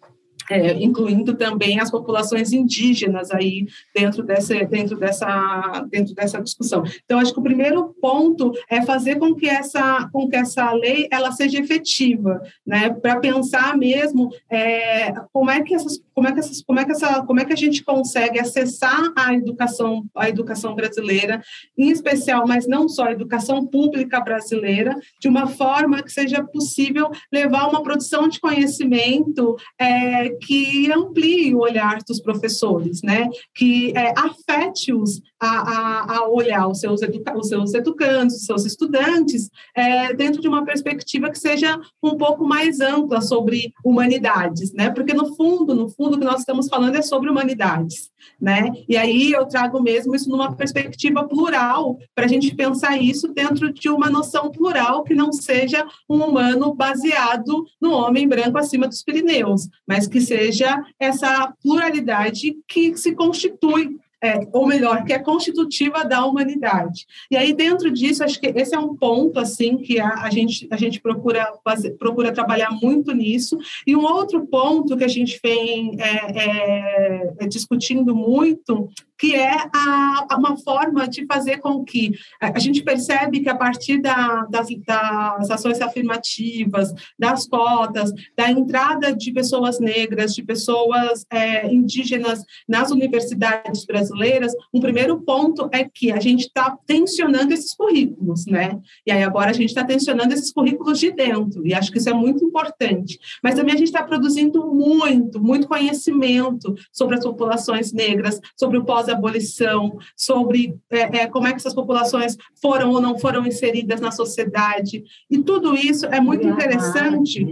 é, 0.53 0.83
incluindo 0.83 1.35
também 1.35 1.81
as 1.81 1.91
populações 1.91 2.53
indígenas 2.53 3.31
aí 3.31 3.67
dentro 3.95 4.23
dessa, 4.23 4.55
dentro, 4.67 4.99
dessa, 4.99 5.87
dentro 5.91 6.15
dessa 6.15 6.43
discussão. 6.43 6.83
Então, 7.05 7.19
acho 7.19 7.33
que 7.33 7.41
o 7.41 7.43
primeiro 7.43 7.95
ponto 8.01 8.53
é 8.69 8.83
fazer 8.83 9.17
com 9.17 9.35
que 9.35 9.49
essa, 9.49 10.09
com 10.13 10.29
que 10.29 10.37
essa 10.37 10.71
lei 10.73 11.09
ela 11.11 11.33
seja 11.33 11.59
efetiva, 11.59 12.43
né, 12.67 12.91
para 12.91 13.19
pensar 13.19 13.77
mesmo 13.77 14.31
é, 14.51 15.13
como 15.33 15.51
é 15.51 15.63
que 15.63 15.75
essas, 15.75 15.99
como 16.15 16.29
é 16.29 16.33
que 16.33 16.41
essas, 16.41 16.63
como 16.63 16.81
é 16.81 16.85
que 16.85 16.93
essa, 16.93 17.23
como 17.25 17.41
é 17.41 17.45
que 17.45 17.53
a 17.53 17.57
gente 17.57 17.85
consegue 17.85 18.39
acessar 18.39 19.13
a 19.17 19.35
educação, 19.35 20.05
a 20.17 20.29
educação 20.29 20.75
brasileira, 20.75 21.43
em 21.77 21.91
especial, 21.91 22.47
mas 22.47 22.67
não 22.67 22.89
só 22.89 23.05
a 23.05 23.13
educação 23.13 23.67
pública 23.67 24.21
brasileira, 24.21 24.95
de 25.21 25.29
uma 25.29 25.47
forma 25.47 26.03
que 26.03 26.13
seja 26.13 26.43
possível 26.45 27.11
levar 27.33 27.69
uma 27.69 27.83
produção 27.83 28.29
de 28.29 28.41
conhecimento 28.41 29.57
é, 29.79 30.31
que 30.31 30.91
amplie 30.93 31.55
o 31.55 31.61
olhar 31.61 31.99
dos 32.07 32.21
professores, 32.21 33.03
né? 33.03 33.29
que 33.55 33.93
é, 33.97 34.13
afete-os 34.17 35.21
a, 35.41 35.49
a, 35.49 36.17
a, 36.17 36.29
olhar 36.29 36.69
os 36.69 36.81
seus, 36.81 37.03
educa 37.03 37.37
os 37.37 37.49
seus 37.49 37.75
educandos, 37.75 38.37
os 38.37 38.45
seus 38.45 38.65
estudantes, 38.65 39.49
é, 39.75 40.13
dentro 40.15 40.41
de 40.41 40.49
uma 40.49 40.65
perspectiva 40.65 41.31
que 41.31 41.39
seja 41.39 41.81
um 42.03 42.17
pouco 42.17 42.45
mais 42.45 42.81
ampla 42.81 43.21
sobre 43.21 43.73
humanidades, 43.85 44.73
né? 44.73 44.91
porque 44.91 45.15
no 45.15 45.35
fundo, 45.35 45.75
no 45.75 45.89
fundo, 45.89 46.02
o 46.07 46.19
que 46.19 46.25
nós 46.25 46.41
estamos 46.41 46.69
falando 46.69 46.97
é 46.97 47.03
sobre 47.03 47.31
humanidades. 47.31 48.11
Né? 48.41 48.71
E 48.89 48.97
aí 48.97 49.33
eu 49.33 49.47
trago 49.47 49.81
mesmo 49.81 50.15
isso 50.15 50.29
numa 50.29 50.55
perspectiva 50.55 51.27
plural, 51.27 51.99
para 52.15 52.25
a 52.25 52.29
gente 52.29 52.55
pensar 52.55 52.97
isso 52.97 53.29
dentro 53.29 53.73
de 53.73 53.89
uma 53.89 54.11
noção 54.11 54.51
plural 54.51 55.05
que 55.05 55.15
não 55.15 55.33
seja 55.33 55.87
um 56.09 56.17
humano 56.17 56.75
baseado 56.75 57.65
no 57.81 57.93
homem 57.93 58.29
branco 58.29 58.59
acima 58.59 58.89
dos 58.89 59.03
Pirineus, 59.03 59.69
mas 59.87 60.07
que 60.07 60.21
seja 60.21 60.85
essa 60.99 61.53
pluralidade 61.63 62.57
que 62.67 62.97
se 62.97 63.15
constitui 63.15 63.97
é, 64.23 64.39
ou 64.53 64.67
melhor, 64.67 65.05
que 65.05 65.13
é 65.13 65.19
constitutiva 65.19 66.05
da 66.05 66.25
humanidade. 66.25 67.07
E 67.31 67.37
aí, 67.37 67.53
dentro 67.53 67.91
disso, 67.91 68.23
acho 68.23 68.41
que 68.41 68.47
esse 68.47 68.75
é 68.75 68.79
um 68.79 68.95
ponto, 68.95 69.41
assim, 69.41 69.79
que 69.79 69.99
a, 69.99 70.23
a, 70.23 70.31
gente, 70.31 70.69
a 70.71 70.77
gente 70.77 71.01
procura, 71.01 71.53
fazer, 71.65 71.91
procura 71.93 72.33
trabalhar 72.33 72.71
muito 72.71 73.13
nisso. 73.13 73.59
E 73.85 73.97
um 73.97 74.05
outro 74.05 74.47
ponto 74.47 74.97
que 74.97 75.05
a 75.05 75.09
gente 75.09 75.41
vem 75.43 75.97
é, 76.01 76.43
é, 76.45 77.35
é 77.41 77.47
discutindo 77.49 78.15
muito, 78.15 78.89
que 79.23 79.37
é 79.37 79.55
a, 79.73 80.27
uma 80.37 80.57
forma 80.57 81.07
de 81.07 81.25
fazer 81.27 81.59
com 81.59 81.85
que 81.85 82.11
a 82.41 82.59
gente 82.59 82.83
percebe 82.83 83.39
que 83.39 83.49
a 83.49 83.55
partir 83.55 83.99
da, 83.99 84.49
das, 84.51 84.67
das 84.85 85.49
ações 85.49 85.81
afirmativas, 85.81 86.93
das 87.17 87.47
cotas, 87.47 88.11
da 88.37 88.51
entrada 88.51 89.15
de 89.15 89.33
pessoas 89.33 89.79
negras, 89.79 90.35
de 90.35 90.43
pessoas 90.43 91.25
é, 91.31 91.73
indígenas 91.73 92.45
nas 92.69 92.91
universidades 92.91 93.87
brasileiras, 93.87 94.53
um 94.75 94.81
primeiro 94.81 95.21
ponto 95.21 95.69
é 95.73 95.85
que 95.85 96.11
a 96.11 96.19
gente 96.19 96.47
está 96.47 96.77
tensionando 96.85 97.55
esses 97.55 97.77
currículos, 97.77 98.45
né? 98.47 98.77
E 99.07 99.13
aí 99.13 99.23
agora 99.23 99.51
a 99.51 99.55
gente 99.55 99.69
está 99.69 99.85
tensionando 99.85 100.35
esses 100.35 100.53
currículos 100.53 100.99
de 100.99 101.13
dentro, 101.13 101.65
e 101.65 101.73
acho 101.73 101.93
que 101.93 101.99
isso 101.99 102.11
é 102.11 102.13
muito 102.13 102.45
importante. 102.45 103.21
Mas 103.41 103.55
também 103.55 103.73
a 103.73 103.79
gente 103.79 103.87
está 103.87 104.03
produzindo 104.03 104.67
muito, 104.67 105.41
muito 105.41 105.69
conhecimento 105.69 106.75
sobre 106.91 107.15
as 107.15 107.23
populações 107.25 107.93
negras, 107.93 108.41
sobre 108.57 108.79
o 108.79 108.85
pós-abolição, 109.13 109.99
sobre 110.17 110.77
é, 110.91 111.23
é, 111.23 111.27
como 111.27 111.47
é 111.47 111.51
que 111.51 111.57
essas 111.57 111.75
populações 111.75 112.37
foram 112.61 112.91
ou 112.91 113.01
não 113.01 113.19
foram 113.19 113.47
inseridas 113.47 114.01
na 114.01 114.11
sociedade. 114.11 115.05
E 115.31 115.39
tudo 115.39 115.77
isso 115.77 116.07
é 116.07 116.21
muito 116.21 116.47
interessante. 116.47 117.47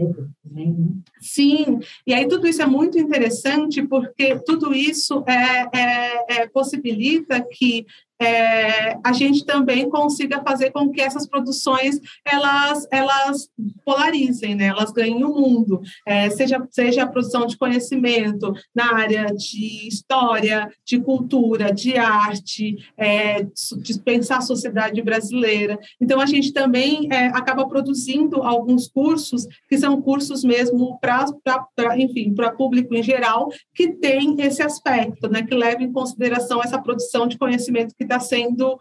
Sim, 1.21 1.79
e 2.07 2.13
aí 2.13 2.27
tudo 2.27 2.47
isso 2.47 2.63
é 2.63 2.67
muito 2.67 2.99
interessante 2.99 3.83
porque 3.83 4.37
tudo 4.45 4.75
isso 4.75 5.23
é, 5.27 5.79
é, 5.79 6.43
é 6.43 6.49
possibilita 6.49 7.41
que 7.41 7.87
é, 8.21 8.99
a 9.03 9.13
gente 9.13 9.47
também 9.47 9.89
consiga 9.89 10.43
fazer 10.43 10.71
com 10.71 10.91
que 10.91 11.01
essas 11.01 11.27
produções 11.27 11.99
elas, 12.25 12.87
elas 12.93 13.49
polarizem, 13.85 14.55
né? 14.55 14.67
elas 14.67 14.93
ganhem 14.93 15.25
o 15.25 15.35
mundo, 15.35 15.81
é, 16.07 16.29
seja, 16.29 16.63
seja 16.71 17.05
a 17.05 17.07
produção 17.07 17.47
de 17.47 17.57
conhecimento 17.57 18.53
na 18.75 18.95
área 18.95 19.27
de 19.27 19.89
história, 19.89 20.69
de 20.85 21.01
cultura, 21.01 21.73
de 21.73 21.97
arte, 21.97 22.77
é, 22.97 23.43
de 23.43 23.99
pensar 24.05 24.39
a 24.39 24.43
sociedade 24.43 25.01
brasileira. 25.01 25.79
Então, 26.01 26.21
a 26.21 26.27
gente 26.27 26.53
também 26.53 27.09
é, 27.11 27.29
acaba 27.29 27.67
produzindo 27.67 28.43
alguns 28.43 28.87
cursos 28.87 29.47
que 29.69 29.79
são 29.79 30.01
cursos 30.03 30.45
mesmo 30.45 30.99
para, 31.01 31.27
enfim, 31.97 32.35
para 32.35 32.53
público 32.53 32.95
em 32.95 33.03
geral, 33.03 33.49
que 33.75 33.93
tem 33.93 34.37
esse 34.41 34.63
aspecto, 34.63 35.29
né? 35.29 35.43
que 35.43 35.55
leva 35.55 35.83
em 35.83 35.93
consideração 35.93 36.63
essa 36.63 36.81
produção 36.81 37.27
de 37.27 37.39
conhecimento 37.39 37.95
que 37.97 38.10
está 38.11 38.21
sendo 38.21 38.77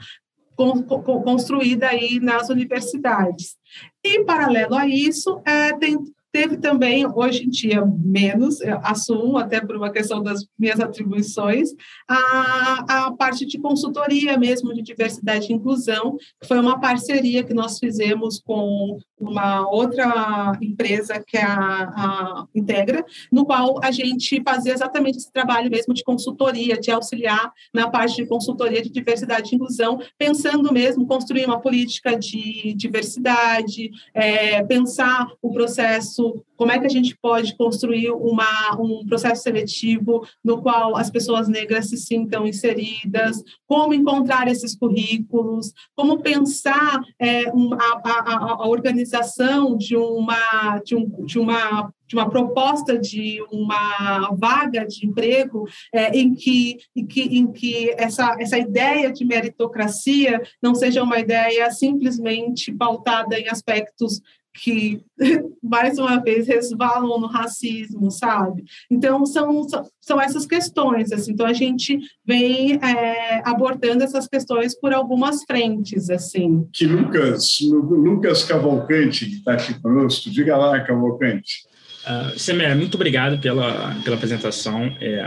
construída 1.24 1.88
aí 1.88 2.20
nas 2.20 2.50
universidades. 2.50 3.56
E, 4.04 4.24
paralelo 4.26 4.76
a 4.76 4.86
isso, 4.88 5.42
é, 5.46 5.78
tem 5.78 5.98
Teve 6.32 6.58
também, 6.58 7.08
hoje 7.08 7.46
em 7.46 7.50
dia, 7.50 7.84
menos, 7.86 8.62
assumo, 8.84 9.38
até 9.38 9.60
por 9.60 9.76
uma 9.76 9.92
questão 9.92 10.22
das 10.22 10.46
minhas 10.58 10.80
atribuições, 10.80 11.70
a, 12.08 13.08
a 13.08 13.12
parte 13.12 13.48
de 13.48 13.58
consultoria 13.58 14.38
mesmo 14.38 14.72
de 14.72 14.84
diversidade 14.84 15.48
e 15.52 15.56
inclusão, 15.56 16.18
que 16.40 16.48
foi 16.48 16.60
uma 16.60 16.80
parceria 16.80 17.44
que 17.44 17.54
nós 17.54 17.80
fizemos 17.80 18.40
com 18.40 19.00
uma 19.20 19.68
outra 19.70 20.54
empresa, 20.62 21.22
que 21.26 21.36
é 21.36 21.44
a, 21.44 21.58
a 21.58 22.48
Integra, 22.54 23.04
no 23.32 23.44
qual 23.46 23.80
a 23.84 23.90
gente 23.90 24.42
fazia 24.44 24.74
exatamente 24.74 25.18
esse 25.18 25.32
trabalho 25.32 25.70
mesmo 25.70 25.94
de 25.94 26.04
consultoria, 26.04 26.80
de 26.80 26.92
auxiliar 26.92 27.52
na 27.74 27.90
parte 27.90 28.18
de 28.18 28.28
consultoria 28.28 28.82
de 28.84 28.90
diversidade 28.90 29.52
e 29.52 29.56
inclusão, 29.56 30.00
pensando 30.18 30.72
mesmo 30.72 31.08
construir 31.08 31.46
uma 31.46 31.60
política 31.60 32.18
de 32.18 32.74
diversidade, 32.76 33.90
é, 34.14 34.64
pensar 34.64 35.28
o 35.42 35.52
processo 35.52 36.19
como 36.56 36.72
é 36.72 36.80
que 36.80 36.86
a 36.86 36.90
gente 36.90 37.18
pode 37.22 37.56
construir 37.56 38.12
uma, 38.12 38.76
um 38.80 39.06
processo 39.08 39.44
seletivo 39.44 40.28
no 40.44 40.62
qual 40.62 40.98
as 40.98 41.10
pessoas 41.10 41.48
negras 41.48 41.90
se 41.90 41.98
sintam 41.98 42.46
inseridas, 42.46 43.42
como 43.66 43.94
encontrar 43.94 44.48
esses 44.48 44.76
currículos, 44.76 45.72
como 45.96 46.20
pensar 46.20 47.00
é, 47.18 47.52
um, 47.54 47.74
a, 47.74 48.02
a, 48.04 48.64
a, 48.64 48.68
organização 48.68 49.78
de 49.78 49.96
uma, 49.96 50.82
de, 50.86 50.96
um, 50.96 51.26
de 51.26 51.40
uma 51.40 51.92
de 52.10 52.16
uma 52.16 52.28
proposta 52.28 52.98
de 52.98 53.40
uma 53.52 54.32
vaga 54.36 54.84
de 54.84 55.06
emprego 55.06 55.66
é, 55.94 56.18
em, 56.18 56.34
que, 56.34 56.80
em 56.96 57.06
que, 57.06 57.22
em 57.22 57.52
que 57.52 57.92
essa, 58.00 58.36
essa 58.40 58.58
ideia 58.58 59.14
de 59.14 59.24
meritocracia 59.24 60.42
não 60.60 60.74
seja 60.74 61.04
uma 61.04 61.20
ideia 61.20 61.70
simplesmente 61.70 62.74
pautada 62.74 63.40
em 63.40 63.48
aspectos 63.48 64.22
que, 64.54 65.02
mais 65.62 65.98
uma 65.98 66.22
vez, 66.22 66.48
resvalam 66.48 67.20
no 67.20 67.28
racismo, 67.28 68.12
sabe? 68.12 68.64
Então, 68.90 69.26
são, 69.26 69.66
são 70.02 70.20
essas 70.20 70.46
questões, 70.46 71.12
assim, 71.12 71.32
então 71.32 71.46
a 71.46 71.54
gente 71.54 71.98
vem 72.26 72.76
é, 72.76 73.42
abordando 73.46 74.04
essas 74.04 74.28
questões 74.28 74.78
por 74.80 74.94
algumas 74.94 75.44
frentes, 75.44 76.10
assim. 76.10 76.68
Que 76.74 76.86
Lucas, 76.86 77.58
Lucas 77.62 78.44
Cavalcante, 78.44 79.26
que 79.26 79.36
está 79.36 79.54
aqui 79.54 79.80
conosco, 79.82 80.30
diga 80.30 80.58
lá, 80.58 80.80
Cavalcante. 80.82 81.68
Uh, 82.06 82.40
Semé, 82.40 82.74
muito 82.76 82.96
obrigado 82.96 83.40
pela, 83.40 83.96
pela 84.04 84.16
apresentação, 84.16 84.86
é, 85.00 85.22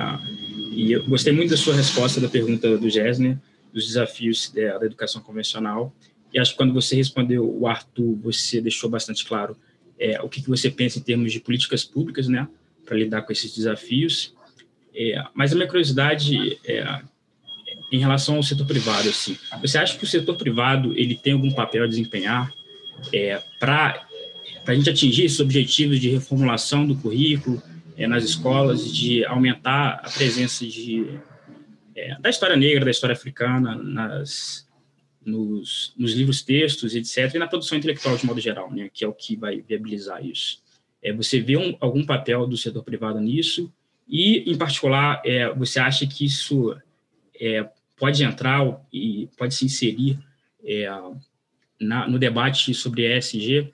e 0.72 0.92
eu 0.92 1.04
gostei 1.04 1.32
muito 1.32 1.50
da 1.50 1.56
sua 1.56 1.74
resposta 1.74 2.20
da 2.20 2.28
pergunta 2.28 2.76
do 2.76 2.88
Gessner, 2.88 3.38
dos 3.72 3.86
desafios 3.86 4.52
é, 4.56 4.78
da 4.78 4.86
educação 4.86 5.22
convencional, 5.22 5.94
e 6.32 6.38
acho 6.38 6.52
que 6.52 6.56
quando 6.56 6.72
você 6.72 6.96
respondeu 6.96 7.44
o 7.44 7.66
Arthur, 7.66 8.16
você 8.16 8.60
deixou 8.60 8.88
bastante 8.88 9.24
claro 9.24 9.56
é, 9.98 10.20
o 10.20 10.28
que, 10.28 10.42
que 10.42 10.48
você 10.48 10.70
pensa 10.70 10.98
em 10.98 11.02
termos 11.02 11.32
de 11.32 11.40
políticas 11.40 11.84
públicas, 11.84 12.26
né, 12.26 12.48
para 12.84 12.96
lidar 12.96 13.22
com 13.22 13.32
esses 13.32 13.54
desafios. 13.54 14.34
É, 14.94 15.22
mas 15.34 15.52
a 15.52 15.54
minha 15.54 15.68
curiosidade 15.68 16.58
é 16.64 17.02
em 17.90 17.98
relação 17.98 18.36
ao 18.36 18.42
setor 18.42 18.66
privado, 18.66 19.06
assim, 19.06 19.36
você 19.60 19.76
acha 19.76 19.98
que 19.98 20.04
o 20.04 20.06
setor 20.06 20.34
privado 20.36 20.96
ele 20.96 21.14
tem 21.14 21.34
algum 21.34 21.50
papel 21.50 21.84
a 21.84 21.86
desempenhar 21.86 22.50
é, 23.12 23.38
para 23.60 24.06
a 24.66 24.74
gente 24.74 24.88
atingir 24.88 25.24
esses 25.24 25.40
objetivos 25.40 26.00
de 26.00 26.08
reformulação 26.08 26.86
do 26.86 26.96
currículo 26.96 27.62
é, 27.96 28.06
nas 28.06 28.24
escolas, 28.24 28.90
de 28.90 29.24
aumentar 29.26 30.00
a 30.02 30.10
presença 30.10 30.66
de, 30.66 31.06
é, 31.94 32.18
da 32.18 32.30
história 32.30 32.56
negra, 32.56 32.86
da 32.86 32.90
história 32.90 33.12
africana 33.12 33.74
nas, 33.74 34.66
nos, 35.24 35.92
nos 35.96 36.12
livros, 36.12 36.42
textos, 36.42 36.94
etc., 36.94 37.34
e 37.34 37.38
na 37.38 37.46
produção 37.46 37.78
intelectual 37.78 38.16
de 38.16 38.26
modo 38.26 38.40
geral, 38.40 38.70
né, 38.70 38.90
que 38.92 39.04
é 39.04 39.08
o 39.08 39.12
que 39.12 39.36
vai 39.36 39.60
viabilizar 39.60 40.24
isso. 40.24 40.62
É, 41.02 41.12
você 41.12 41.40
vê 41.40 41.56
um, 41.56 41.76
algum 41.80 42.04
papel 42.04 42.46
do 42.46 42.56
setor 42.56 42.82
privado 42.82 43.20
nisso? 43.20 43.72
E, 44.08 44.50
em 44.50 44.56
particular, 44.56 45.22
é, 45.24 45.52
você 45.54 45.80
acha 45.80 46.06
que 46.06 46.24
isso 46.24 46.76
é, 47.40 47.68
pode 47.96 48.22
entrar 48.22 48.60
e 48.92 49.28
pode 49.36 49.54
se 49.54 49.64
inserir 49.64 50.18
é, 50.64 50.88
na, 51.80 52.08
no 52.08 52.18
debate 52.18 52.74
sobre 52.74 53.16
ESG, 53.16 53.72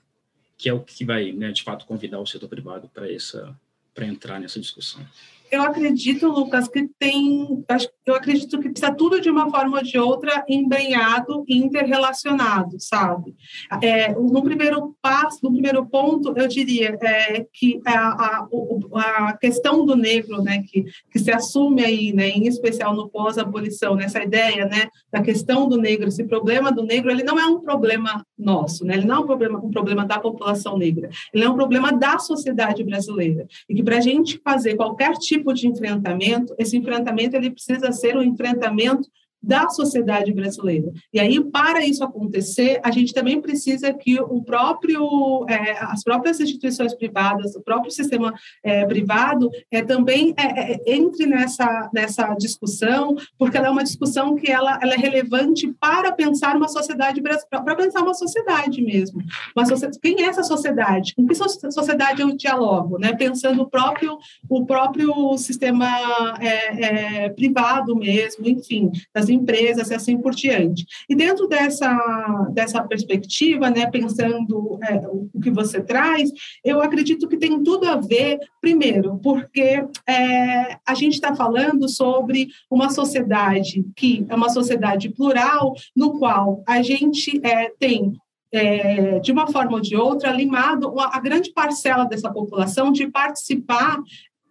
que 0.57 0.69
é 0.69 0.73
o 0.73 0.79
que 0.79 1.05
vai, 1.05 1.31
né, 1.31 1.51
de 1.51 1.63
fato, 1.63 1.85
convidar 1.85 2.19
o 2.19 2.25
setor 2.25 2.49
privado 2.49 2.89
para 2.93 3.11
essa 3.11 3.57
para 3.93 4.05
entrar 4.05 4.39
nessa 4.39 4.59
discussão? 4.59 5.05
eu 5.51 5.63
acredito, 5.63 6.27
Lucas, 6.27 6.67
que 6.67 6.87
tem. 6.99 7.63
Eu 8.09 8.15
acredito 8.15 8.59
que 8.59 8.69
está 8.69 8.91
tudo 8.91 9.21
de 9.21 9.29
uma 9.29 9.49
forma 9.49 9.77
ou 9.77 9.83
de 9.83 9.97
outra 9.97 10.43
embrenhado 10.47 11.43
e 11.47 11.57
interrelacionado, 11.57 12.79
sabe? 12.79 13.35
É, 13.81 14.13
no 14.13 14.41
primeiro 14.43 14.95
passo, 15.01 15.39
no 15.43 15.51
primeiro 15.51 15.85
ponto, 15.85 16.33
eu 16.35 16.47
diria 16.47 16.97
é, 17.01 17.45
que 17.53 17.79
a, 17.85 17.99
a, 17.99 18.47
a, 19.27 19.37
questão 19.37 19.85
do 19.85 19.95
negro, 19.95 20.41
né, 20.41 20.63
que, 20.67 20.85
que 21.11 21.19
se 21.19 21.31
assume 21.31 21.83
aí, 21.83 22.13
né, 22.13 22.29
em 22.29 22.47
especial 22.47 22.95
no 22.95 23.09
pós-abolição, 23.09 23.95
nessa 23.95 24.23
ideia, 24.23 24.65
né, 24.65 24.87
da 25.11 25.21
questão 25.21 25.67
do 25.67 25.77
negro, 25.77 26.07
esse 26.07 26.23
problema 26.23 26.71
do 26.71 26.83
negro, 26.83 27.11
ele 27.11 27.23
não 27.23 27.39
é 27.39 27.45
um 27.45 27.59
problema 27.59 28.25
nosso, 28.37 28.85
né? 28.85 28.95
Ele 28.95 29.05
não 29.05 29.17
é 29.17 29.19
um 29.19 29.25
problema, 29.25 29.59
um 29.59 29.69
problema 29.69 30.05
da 30.05 30.17
população 30.17 30.77
negra, 30.77 31.09
ele 31.33 31.43
é 31.43 31.49
um 31.49 31.55
problema 31.55 31.91
da 31.91 32.17
sociedade 32.17 32.83
brasileira. 32.83 33.47
E 33.69 33.75
que 33.75 33.83
para 33.83 33.97
a 33.97 34.01
gente 34.01 34.39
fazer 34.43 34.75
qualquer 34.75 35.13
tipo 35.13 35.53
de 35.53 35.67
enfrentamento, 35.67 36.55
esse 36.57 36.77
enfrentamento 36.77 37.35
ele 37.35 37.51
precisa 37.51 37.91
ser 37.99 38.17
um 38.17 38.23
enfrentamento 38.23 39.09
da 39.41 39.69
sociedade 39.69 40.33
brasileira. 40.33 40.91
E 41.13 41.19
aí, 41.19 41.41
para 41.43 41.85
isso 41.85 42.03
acontecer, 42.03 42.79
a 42.83 42.91
gente 42.91 43.13
também 43.13 43.41
precisa 43.41 43.93
que 43.93 44.19
o 44.19 44.43
próprio, 44.43 45.45
é, 45.47 45.77
as 45.79 46.03
próprias 46.03 46.39
instituições 46.39 46.93
privadas, 46.93 47.55
o 47.55 47.61
próprio 47.61 47.91
sistema 47.91 48.33
é, 48.63 48.85
privado, 48.85 49.49
é, 49.71 49.81
também 49.81 50.33
é, 50.37 50.73
é, 50.73 50.93
entre 50.93 51.25
nessa, 51.25 51.89
nessa 51.93 52.33
discussão, 52.35 53.15
porque 53.37 53.57
ela 53.57 53.67
é 53.67 53.71
uma 53.71 53.83
discussão 53.83 54.35
que 54.35 54.51
ela, 54.51 54.77
ela 54.81 54.93
é 54.93 54.97
relevante 54.97 55.71
para 55.79 56.11
pensar 56.11 56.55
uma 56.55 56.67
sociedade, 56.67 57.21
para 57.21 57.75
pensar 57.75 58.01
uma 58.01 58.13
sociedade 58.13 58.81
mesmo. 58.81 59.23
Uma 59.55 59.65
sociedade, 59.65 59.99
quem 60.01 60.21
é 60.21 60.25
essa 60.25 60.43
sociedade? 60.43 61.15
Com 61.15 61.25
que 61.25 61.35
sociedade 61.35 62.21
eu 62.21 62.35
dialogo? 62.35 62.97
Né? 62.97 63.13
Pensando 63.15 63.61
o 63.61 63.69
próprio, 63.69 64.17
o 64.49 64.65
próprio 64.65 65.37
sistema 65.37 65.87
é, 66.41 67.29
privado 67.29 67.95
mesmo, 67.95 68.47
enfim, 68.47 68.91
das 69.13 69.28
empresas 69.29 69.89
e 69.89 69.93
assim 69.93 70.17
por 70.17 70.33
diante. 70.33 70.85
E 71.07 71.15
dentro 71.15 71.47
dessa, 71.47 72.47
dessa 72.51 72.83
perspectiva, 72.83 73.69
né, 73.69 73.89
pensando 73.89 74.79
é, 74.83 74.95
o 75.07 75.39
que 75.41 75.51
você 75.51 75.81
traz, 75.81 76.31
eu 76.63 76.81
acredito 76.81 77.27
que 77.27 77.37
tem 77.37 77.63
tudo 77.63 77.87
a 77.87 77.95
ver, 77.95 78.39
primeiro, 78.61 79.17
porque 79.23 79.83
é, 80.07 80.77
a 80.85 80.93
gente 80.93 81.13
está 81.13 81.35
falando 81.35 81.87
sobre 81.87 82.49
uma 82.69 82.89
sociedade 82.89 83.85
que 83.95 84.25
é 84.29 84.35
uma 84.35 84.49
sociedade 84.49 85.09
plural, 85.09 85.73
no 85.95 86.17
qual 86.17 86.63
a 86.67 86.81
gente 86.81 87.39
é, 87.43 87.71
tem 87.79 88.13
é, 88.51 89.19
de 89.19 89.31
uma 89.31 89.47
forma 89.47 89.73
ou 89.73 89.81
de 89.81 89.95
outra, 89.95 90.31
limado 90.31 90.93
a 90.99 91.19
grande 91.19 91.51
parcela 91.51 92.05
dessa 92.05 92.31
população 92.31 92.91
de 92.91 93.07
participar 93.07 94.01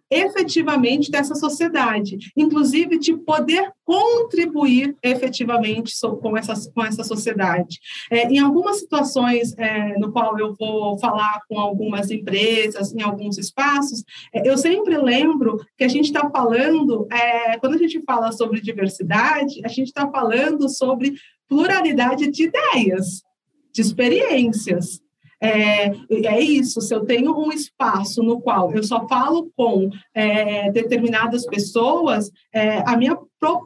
efetivamente 0.09 1.11
dessa 1.11 1.35
sociedade, 1.35 2.17
inclusive 2.35 2.97
de 2.97 3.15
poder 3.15 3.71
contribuir 3.85 4.95
efetivamente 5.03 5.93
com 6.21 6.37
essa, 6.37 6.71
com 6.71 6.83
essa 6.83 7.03
sociedade. 7.03 7.79
É, 8.09 8.27
em 8.27 8.39
algumas 8.39 8.79
situações 8.79 9.53
é, 9.57 9.97
no 9.97 10.11
qual 10.11 10.37
eu 10.39 10.55
vou 10.55 10.97
falar 10.99 11.41
com 11.47 11.59
algumas 11.59 12.09
empresas, 12.09 12.93
em 12.93 13.01
alguns 13.01 13.37
espaços, 13.37 14.03
é, 14.33 14.47
eu 14.47 14.57
sempre 14.57 14.97
lembro 14.97 15.57
que 15.77 15.83
a 15.83 15.87
gente 15.87 16.05
está 16.05 16.29
falando, 16.29 17.07
é, 17.11 17.57
quando 17.59 17.75
a 17.75 17.77
gente 17.77 18.01
fala 18.01 18.31
sobre 18.31 18.61
diversidade, 18.61 19.61
a 19.63 19.67
gente 19.67 19.87
está 19.87 20.09
falando 20.09 20.69
sobre 20.69 21.13
pluralidade 21.47 22.29
de 22.29 22.43
ideias, 22.43 23.23
de 23.73 23.81
experiências. 23.81 25.01
É, 25.41 25.91
é 26.09 26.41
isso, 26.41 26.81
se 26.81 26.93
eu 26.93 27.05
tenho 27.05 27.37
um 27.37 27.51
espaço 27.51 28.21
no 28.21 28.41
qual 28.41 28.73
eu 28.73 28.83
só 28.83 29.07
falo 29.07 29.49
com 29.55 29.89
é, 30.13 30.69
determinadas 30.71 31.45
pessoas, 31.45 32.29
é, 32.53 32.79
a 32.85 32.97
minha, 32.97 33.17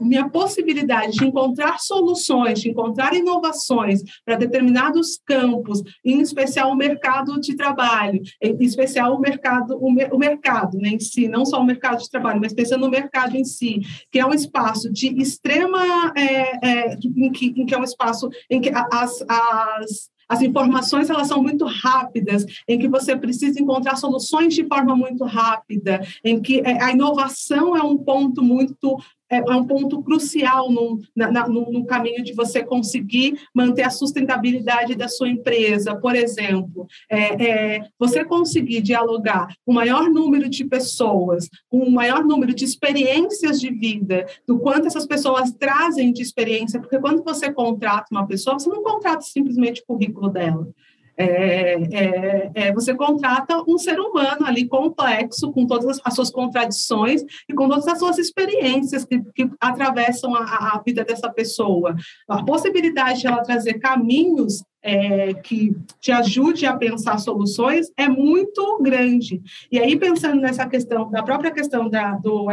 minha 0.02 0.30
possibilidade 0.30 1.14
de 1.14 1.26
encontrar 1.26 1.80
soluções, 1.80 2.62
de 2.62 2.70
encontrar 2.70 3.16
inovações 3.16 4.02
para 4.24 4.36
determinados 4.36 5.20
campos, 5.26 5.82
em 6.06 6.22
especial 6.22 6.72
o 6.72 6.76
mercado 6.76 7.40
de 7.42 7.56
trabalho, 7.56 8.22
em 8.40 8.64
especial 8.64 9.16
o 9.16 9.20
mercado, 9.20 9.76
o, 9.76 9.88
o 9.88 10.18
mercado 10.20 10.78
né, 10.78 10.90
em 10.90 11.00
si, 11.00 11.28
não 11.28 11.44
só 11.44 11.60
o 11.60 11.66
mercado 11.66 12.02
de 12.02 12.10
trabalho, 12.10 12.40
mas 12.40 12.54
pensando 12.54 12.82
no 12.82 12.92
mercado 12.92 13.36
em 13.36 13.44
si, 13.44 13.82
que 14.12 14.20
é 14.20 14.26
um 14.26 14.34
espaço 14.34 14.92
de 14.92 15.08
extrema, 15.20 16.14
é, 16.16 16.68
é, 16.68 16.98
em, 17.04 17.32
que, 17.32 17.48
em 17.48 17.66
que 17.66 17.74
é 17.74 17.80
um 17.80 17.84
espaço 17.84 18.30
em 18.50 18.62
que 18.62 18.70
as, 18.70 19.24
as 19.28 20.13
as 20.34 20.42
informações 20.42 21.10
elas 21.10 21.28
são 21.28 21.42
muito 21.42 21.66
rápidas, 21.66 22.44
em 22.68 22.80
que 22.80 22.88
você 22.88 23.16
precisa 23.16 23.62
encontrar 23.62 23.96
soluções 23.96 24.56
de 24.56 24.66
forma 24.66 24.96
muito 24.96 25.24
rápida, 25.24 26.02
em 26.24 26.42
que 26.42 26.60
é, 26.62 26.82
a 26.82 26.92
inovação 26.92 27.78
é 27.78 27.84
um 27.84 27.98
ponto 27.98 28.42
muito 28.42 28.98
é, 29.34 29.38
é 29.38 29.56
um 29.56 29.66
ponto 29.66 30.02
crucial 30.04 30.72
no, 30.72 31.00
na, 31.16 31.48
no, 31.48 31.72
no, 31.72 31.86
caminho 31.86 32.24
de 32.24 32.34
você 32.34 32.64
conseguir 32.64 33.40
manter 33.54 33.84
a 33.84 33.90
sustentabilidade 33.90 34.96
da 34.96 35.08
sua 35.08 35.30
empresa. 35.30 35.96
Por 35.96 36.16
exemplo, 36.16 36.86
é, 37.10 37.46
é, 37.46 37.88
você 37.98 38.24
conseguir 38.24 38.82
dialogar 38.82 39.48
com 39.66 39.72
o 39.72 39.76
maior 39.76 40.10
número 40.10 40.50
de 40.50 40.66
pessoas, 40.66 41.50
com 41.70 41.80
o 41.80 41.92
maior 41.92 42.24
número 42.24 42.54
de 42.54 42.64
experiências 42.64 43.60
de 43.60 43.70
vida, 43.72 44.26
do 44.48 44.60
quanto 44.60 44.88
essas 44.88 45.06
pessoas 45.06 45.52
trazem 45.52 46.14
de 46.14 46.22
experiência, 46.22 46.80
porque 46.80 47.00
quando 47.00 47.24
você 47.24 47.52
contrata 47.52 48.08
uma 48.12 48.28
pessoa, 48.28 48.60
você 48.60 48.70
não 48.70 48.84
contrata 48.84 49.22
simplesmente 49.22 49.82
o 49.82 49.86
currículo 49.86 50.30
dela. 50.30 50.68
É, 51.16 51.74
é, 51.76 52.52
é, 52.56 52.74
você 52.74 52.96
contrata 52.96 53.64
um 53.68 53.78
ser 53.78 54.00
humano 54.00 54.46
ali 54.46 54.68
complexo, 54.68 55.52
com 55.52 55.68
todas 55.68 56.00
as 56.04 56.14
suas 56.16 56.32
contradições 56.32 57.22
e 57.48 57.54
com 57.54 57.70
todas 57.70 57.88
as 57.88 58.00
suas 58.00 58.18
experiências 58.18 59.06
que, 59.06 59.22
que 59.36 59.50
atravessam 59.60 60.34
a, 60.36 60.76
a, 60.76 60.82
vida 60.84 61.04
dessa 61.04 61.30
pessoa. 61.30 61.96
A 62.28 62.44
possibilidade 62.44 63.22
de 63.22 63.28
ela 63.28 63.44
trazer 63.44 63.76
caminhos 63.76 64.64
é, 64.82 65.34
que 65.36 65.76
te 66.00 66.12
ajude 66.12 66.66
a 66.66 66.76
pensar 66.76 67.18
soluções 67.20 67.92
é 67.96 68.10
muito 68.10 68.80
grande. 68.82 69.42
E 69.72 69.80
aí, 69.80 69.98
pensando 69.98 70.42
nessa 70.42 70.68
questão, 70.68 71.10
da 71.10 71.22
própria 71.22 71.52
questão 71.52 71.90
da, 71.90 72.14
do 72.16 72.48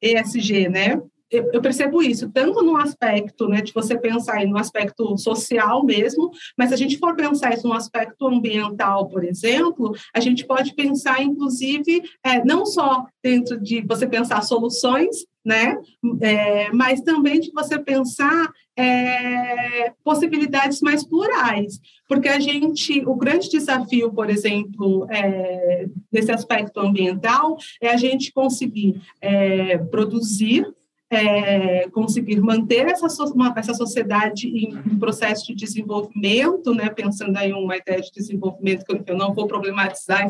ESG, 0.00 0.68
né? 0.68 1.00
Eu 1.30 1.60
percebo 1.60 2.02
isso, 2.02 2.30
tanto 2.30 2.62
no 2.62 2.76
aspecto 2.76 3.48
né, 3.48 3.60
de 3.60 3.72
você 3.72 3.98
pensar 3.98 4.44
no 4.46 4.56
aspecto 4.56 5.16
social 5.18 5.84
mesmo, 5.84 6.30
mas 6.56 6.68
se 6.68 6.74
a 6.74 6.78
gente 6.78 6.98
for 6.98 7.14
pensar 7.14 7.52
isso 7.52 7.68
no 7.68 7.74
aspecto 7.74 8.26
ambiental, 8.26 9.08
por 9.08 9.24
exemplo, 9.24 9.94
a 10.14 10.20
gente 10.20 10.46
pode 10.46 10.74
pensar, 10.74 11.22
inclusive, 11.22 12.02
é, 12.24 12.44
não 12.44 12.64
só 12.64 13.06
dentro 13.22 13.60
de 13.60 13.82
você 13.86 14.06
pensar 14.06 14.42
soluções, 14.42 15.16
né, 15.44 15.78
é, 16.20 16.70
mas 16.72 17.00
também 17.00 17.40
de 17.40 17.50
você 17.52 17.78
pensar 17.78 18.50
é, 18.76 19.92
possibilidades 20.04 20.80
mais 20.80 21.04
plurais, 21.06 21.80
porque 22.08 22.28
a 22.28 22.38
gente, 22.38 23.02
o 23.06 23.14
grande 23.14 23.50
desafio, 23.50 24.12
por 24.12 24.30
exemplo, 24.30 25.06
é, 25.10 25.86
desse 26.12 26.30
aspecto 26.32 26.80
ambiental, 26.80 27.56
é 27.80 27.90
a 27.90 27.96
gente 27.96 28.32
conseguir 28.32 29.00
é, 29.20 29.78
produzir 29.78 30.66
é, 31.10 31.88
conseguir 31.88 32.40
manter 32.40 32.86
essa, 32.86 33.06
uma, 33.24 33.52
essa 33.56 33.72
sociedade 33.72 34.46
em, 34.46 34.74
em, 34.74 34.98
processo 34.98 35.46
de 35.46 35.54
desenvolvimento, 35.54 36.74
né, 36.74 36.90
pensando 36.90 37.36
em 37.38 37.52
uma 37.52 37.76
ideia 37.76 38.00
de 38.00 38.10
desenvolvimento, 38.12 38.84
que 38.84 39.10
eu, 39.10 39.16
não 39.16 39.34
vou 39.34 39.46
problematizar 39.46 40.26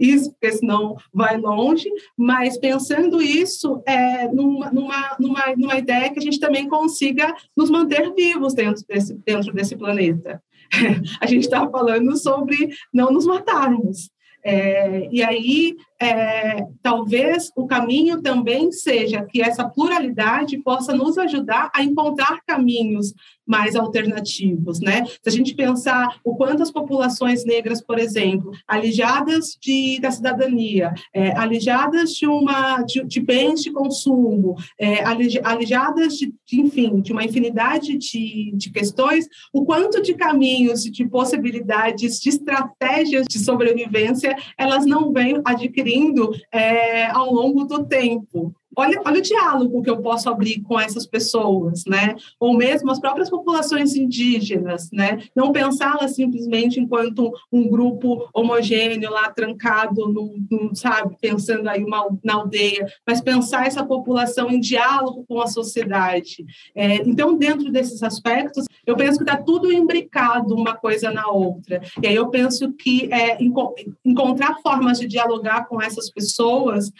isso, 0.00 0.30
porque 0.32 0.52
senão 0.52 0.96
vai 1.12 1.36
longe, 1.36 1.88
mas 2.16 2.58
pensando 2.58 3.20
isso 3.20 3.82
é, 3.86 4.26
numa, 4.28 4.70
numa, 4.70 5.16
numa, 5.18 5.56
numa 5.56 5.76
ideia 5.76 6.10
que 6.10 6.18
a 6.18 6.22
gente 6.22 6.40
também 6.40 6.68
consiga 6.68 7.34
nos 7.56 7.68
manter 7.68 8.12
vivos 8.14 8.54
dentro 8.54 8.82
desse, 8.88 9.14
dentro 9.24 9.52
desse 9.52 9.76
planeta. 9.76 10.42
a 11.20 11.26
gente 11.26 11.42
está 11.44 11.68
falando 11.68 12.16
sobre 12.16 12.70
não 12.92 13.12
nos 13.12 13.26
matarmos. 13.26 14.10
É, 14.48 15.08
e 15.10 15.24
aí 15.24 15.74
é, 16.00 16.66
talvez 16.82 17.50
o 17.56 17.66
caminho 17.66 18.20
também 18.20 18.70
seja 18.70 19.24
que 19.24 19.40
essa 19.40 19.66
pluralidade 19.68 20.58
possa 20.58 20.94
nos 20.94 21.16
ajudar 21.16 21.70
a 21.74 21.82
encontrar 21.82 22.40
caminhos 22.46 23.14
mais 23.46 23.76
alternativos, 23.76 24.80
né? 24.80 25.04
Se 25.06 25.28
a 25.28 25.30
gente 25.30 25.54
pensar 25.54 26.18
o 26.24 26.34
quanto 26.34 26.64
as 26.64 26.70
populações 26.70 27.44
negras, 27.44 27.80
por 27.80 27.96
exemplo, 27.96 28.50
alijadas 28.66 29.56
de, 29.60 30.00
da 30.00 30.10
cidadania, 30.10 30.92
é, 31.14 31.30
alijadas 31.38 32.10
de 32.10 32.26
uma 32.26 32.82
de, 32.82 33.04
de 33.04 33.20
bens 33.20 33.62
de 33.62 33.70
consumo, 33.70 34.56
é, 34.78 35.04
alijadas 35.44 36.14
de, 36.14 36.34
de, 36.44 36.60
enfim, 36.60 37.00
de 37.00 37.12
uma 37.12 37.24
infinidade 37.24 37.96
de, 37.96 38.50
de 38.52 38.70
questões, 38.70 39.28
o 39.52 39.64
quanto 39.64 40.02
de 40.02 40.14
caminhos 40.14 40.82
de 40.82 41.06
possibilidades, 41.06 42.18
de 42.20 42.28
estratégias 42.28 43.26
de 43.30 43.38
sobrevivência, 43.38 44.36
elas 44.58 44.84
não 44.84 45.12
vêm 45.12 45.40
adquirindo 45.44 45.85
adquirindo 45.86 46.32
é, 46.52 47.06
ao 47.06 47.32
longo 47.32 47.64
do 47.64 47.86
tempo. 47.86 48.54
Olha, 48.78 49.00
olha 49.06 49.18
o 49.18 49.22
diálogo 49.22 49.82
que 49.82 49.88
eu 49.88 50.02
posso 50.02 50.28
abrir 50.28 50.60
com 50.60 50.78
essas 50.78 51.06
pessoas, 51.06 51.84
né? 51.86 52.14
Ou 52.38 52.54
mesmo 52.54 52.90
as 52.90 53.00
próprias 53.00 53.30
populações 53.30 53.96
indígenas, 53.96 54.90
né? 54.92 55.22
Não 55.34 55.50
pensá-las 55.50 56.14
simplesmente 56.14 56.78
enquanto 56.78 57.32
um 57.50 57.66
grupo 57.68 58.28
homogêneo 58.34 59.10
lá 59.10 59.30
trancado, 59.30 60.06
no, 60.12 60.34
no, 60.50 60.76
sabe, 60.76 61.16
pensando 61.18 61.66
aí 61.68 61.82
uma, 61.82 62.06
na 62.22 62.34
aldeia, 62.34 62.86
mas 63.06 63.22
pensar 63.22 63.66
essa 63.66 63.82
população 63.82 64.50
em 64.50 64.60
diálogo 64.60 65.24
com 65.26 65.40
a 65.40 65.46
sociedade. 65.46 66.44
É, 66.74 66.96
então, 66.96 67.34
dentro 67.34 67.72
desses 67.72 68.02
aspectos, 68.02 68.66
eu 68.86 68.94
penso 68.94 69.16
que 69.16 69.24
está 69.24 69.38
tudo 69.42 69.72
imbricado 69.72 70.54
uma 70.54 70.74
coisa 70.74 71.10
na 71.10 71.28
outra. 71.28 71.80
E 72.02 72.06
aí 72.06 72.14
eu 72.14 72.28
penso 72.28 72.72
que 72.74 73.10
é, 73.10 73.42
enco 73.42 73.74
encontrar 74.04 74.56
formas 74.62 74.98
de 74.98 75.06
dialogar 75.06 75.66
com 75.66 75.80
essas 75.80 76.10
pessoas, 76.10 76.92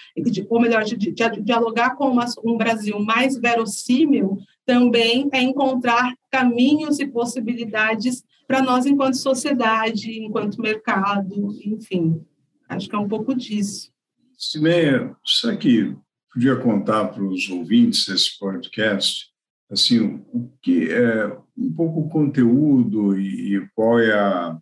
ou 0.49 0.61
melhor, 0.61 0.83
de, 0.83 0.97
de, 0.97 1.13
de 1.13 1.41
dialogar 1.43 1.66
dialogar 1.67 1.97
com 1.97 2.11
uma, 2.11 2.27
um 2.45 2.57
Brasil 2.57 2.99
mais 3.01 3.37
verossímil 3.37 4.39
também 4.65 5.29
é 5.33 5.41
encontrar 5.43 6.15
caminhos 6.31 6.99
e 6.99 7.07
possibilidades 7.07 8.25
para 8.47 8.63
nós 8.63 8.87
enquanto 8.87 9.17
sociedade, 9.17 10.21
enquanto 10.21 10.61
mercado, 10.61 11.57
enfim. 11.65 12.25
Acho 12.69 12.89
que 12.89 12.95
é 12.95 12.99
um 12.99 13.09
pouco 13.09 13.35
disso. 13.35 13.91
Simeia, 14.37 15.15
será 15.25 15.57
que 15.57 15.97
podia 16.33 16.57
contar 16.57 17.07
para 17.07 17.23
os 17.23 17.49
ouvintes 17.49 18.07
desse 18.07 18.39
podcast 18.39 19.27
assim 19.71 20.25
o 20.33 20.53
que 20.63 20.89
é 20.93 21.27
um 21.57 21.73
pouco 21.73 22.01
o 22.01 22.09
conteúdo 22.09 23.19
e 23.19 23.67
qual 23.75 23.99
é 23.99 24.13
a 24.13 24.57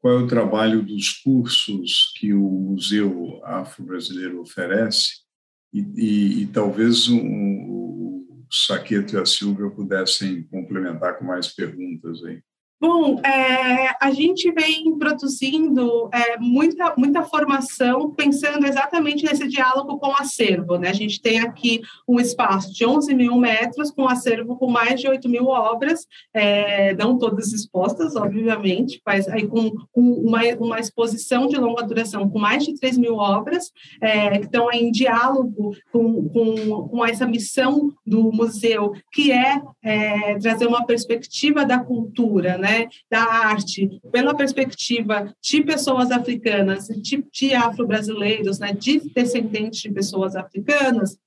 qual 0.00 0.14
é 0.14 0.22
o 0.22 0.28
trabalho 0.28 0.80
dos 0.80 1.10
cursos 1.10 2.12
que 2.16 2.32
o 2.32 2.48
Museu 2.48 3.40
Afro-Brasileiro 3.42 4.40
oferece 4.40 5.27
e, 5.72 5.80
e, 5.80 6.42
e 6.42 6.46
talvez 6.46 7.08
um, 7.08 7.18
o 7.20 8.46
Saqueto 8.50 9.14
e 9.14 9.20
a 9.20 9.26
Silvia 9.26 9.70
pudessem 9.70 10.42
complementar 10.44 11.18
com 11.18 11.24
mais 11.24 11.48
perguntas 11.48 12.24
aí. 12.24 12.42
Bom, 12.80 13.18
é, 13.24 13.96
a 14.00 14.12
gente 14.12 14.52
vem 14.52 14.96
produzindo 14.96 16.08
é, 16.14 16.38
muita, 16.38 16.94
muita 16.96 17.24
formação 17.24 18.12
pensando 18.12 18.64
exatamente 18.64 19.24
nesse 19.24 19.48
diálogo 19.48 19.98
com 19.98 20.06
o 20.06 20.16
acervo. 20.16 20.76
Né? 20.76 20.88
A 20.88 20.92
gente 20.92 21.20
tem 21.20 21.40
aqui 21.40 21.80
um 22.06 22.20
espaço 22.20 22.72
de 22.72 22.86
11 22.86 23.12
mil 23.16 23.36
metros, 23.36 23.90
com 23.90 24.06
acervo 24.06 24.56
com 24.56 24.70
mais 24.70 25.00
de 25.00 25.08
8 25.08 25.28
mil 25.28 25.46
obras, 25.46 26.06
é, 26.32 26.94
não 26.94 27.18
todas 27.18 27.52
expostas, 27.52 28.14
obviamente, 28.14 29.02
mas 29.04 29.26
aí 29.26 29.48
com, 29.48 29.72
com 29.90 30.00
uma, 30.00 30.42
uma 30.60 30.78
exposição 30.78 31.48
de 31.48 31.56
longa 31.56 31.82
duração 31.82 32.30
com 32.30 32.38
mais 32.38 32.64
de 32.64 32.78
3 32.78 32.96
mil 32.96 33.16
obras, 33.16 33.72
é, 34.00 34.38
que 34.38 34.46
estão 34.46 34.70
em 34.70 34.92
diálogo 34.92 35.72
com, 35.90 36.28
com, 36.28 36.88
com 36.88 37.04
essa 37.04 37.26
missão 37.26 37.92
do 38.06 38.30
museu, 38.32 38.92
que 39.12 39.32
é, 39.32 39.60
é 39.82 40.38
trazer 40.38 40.68
uma 40.68 40.86
perspectiva 40.86 41.64
da 41.64 41.80
cultura, 41.80 42.56
né? 42.56 42.67
Né, 42.68 42.88
da 43.10 43.22
arte, 43.22 44.00
pela 44.12 44.36
perspectiva 44.36 45.34
de 45.42 45.62
pessoas 45.62 46.10
africanas, 46.10 46.88
de, 46.88 47.24
de 47.32 47.54
afro-brasileiros, 47.54 48.58
né, 48.58 48.72
de 48.72 49.00
descendentes 49.14 49.80
de 49.80 49.90
pessoas 49.90 50.36
africanas, 50.36 51.18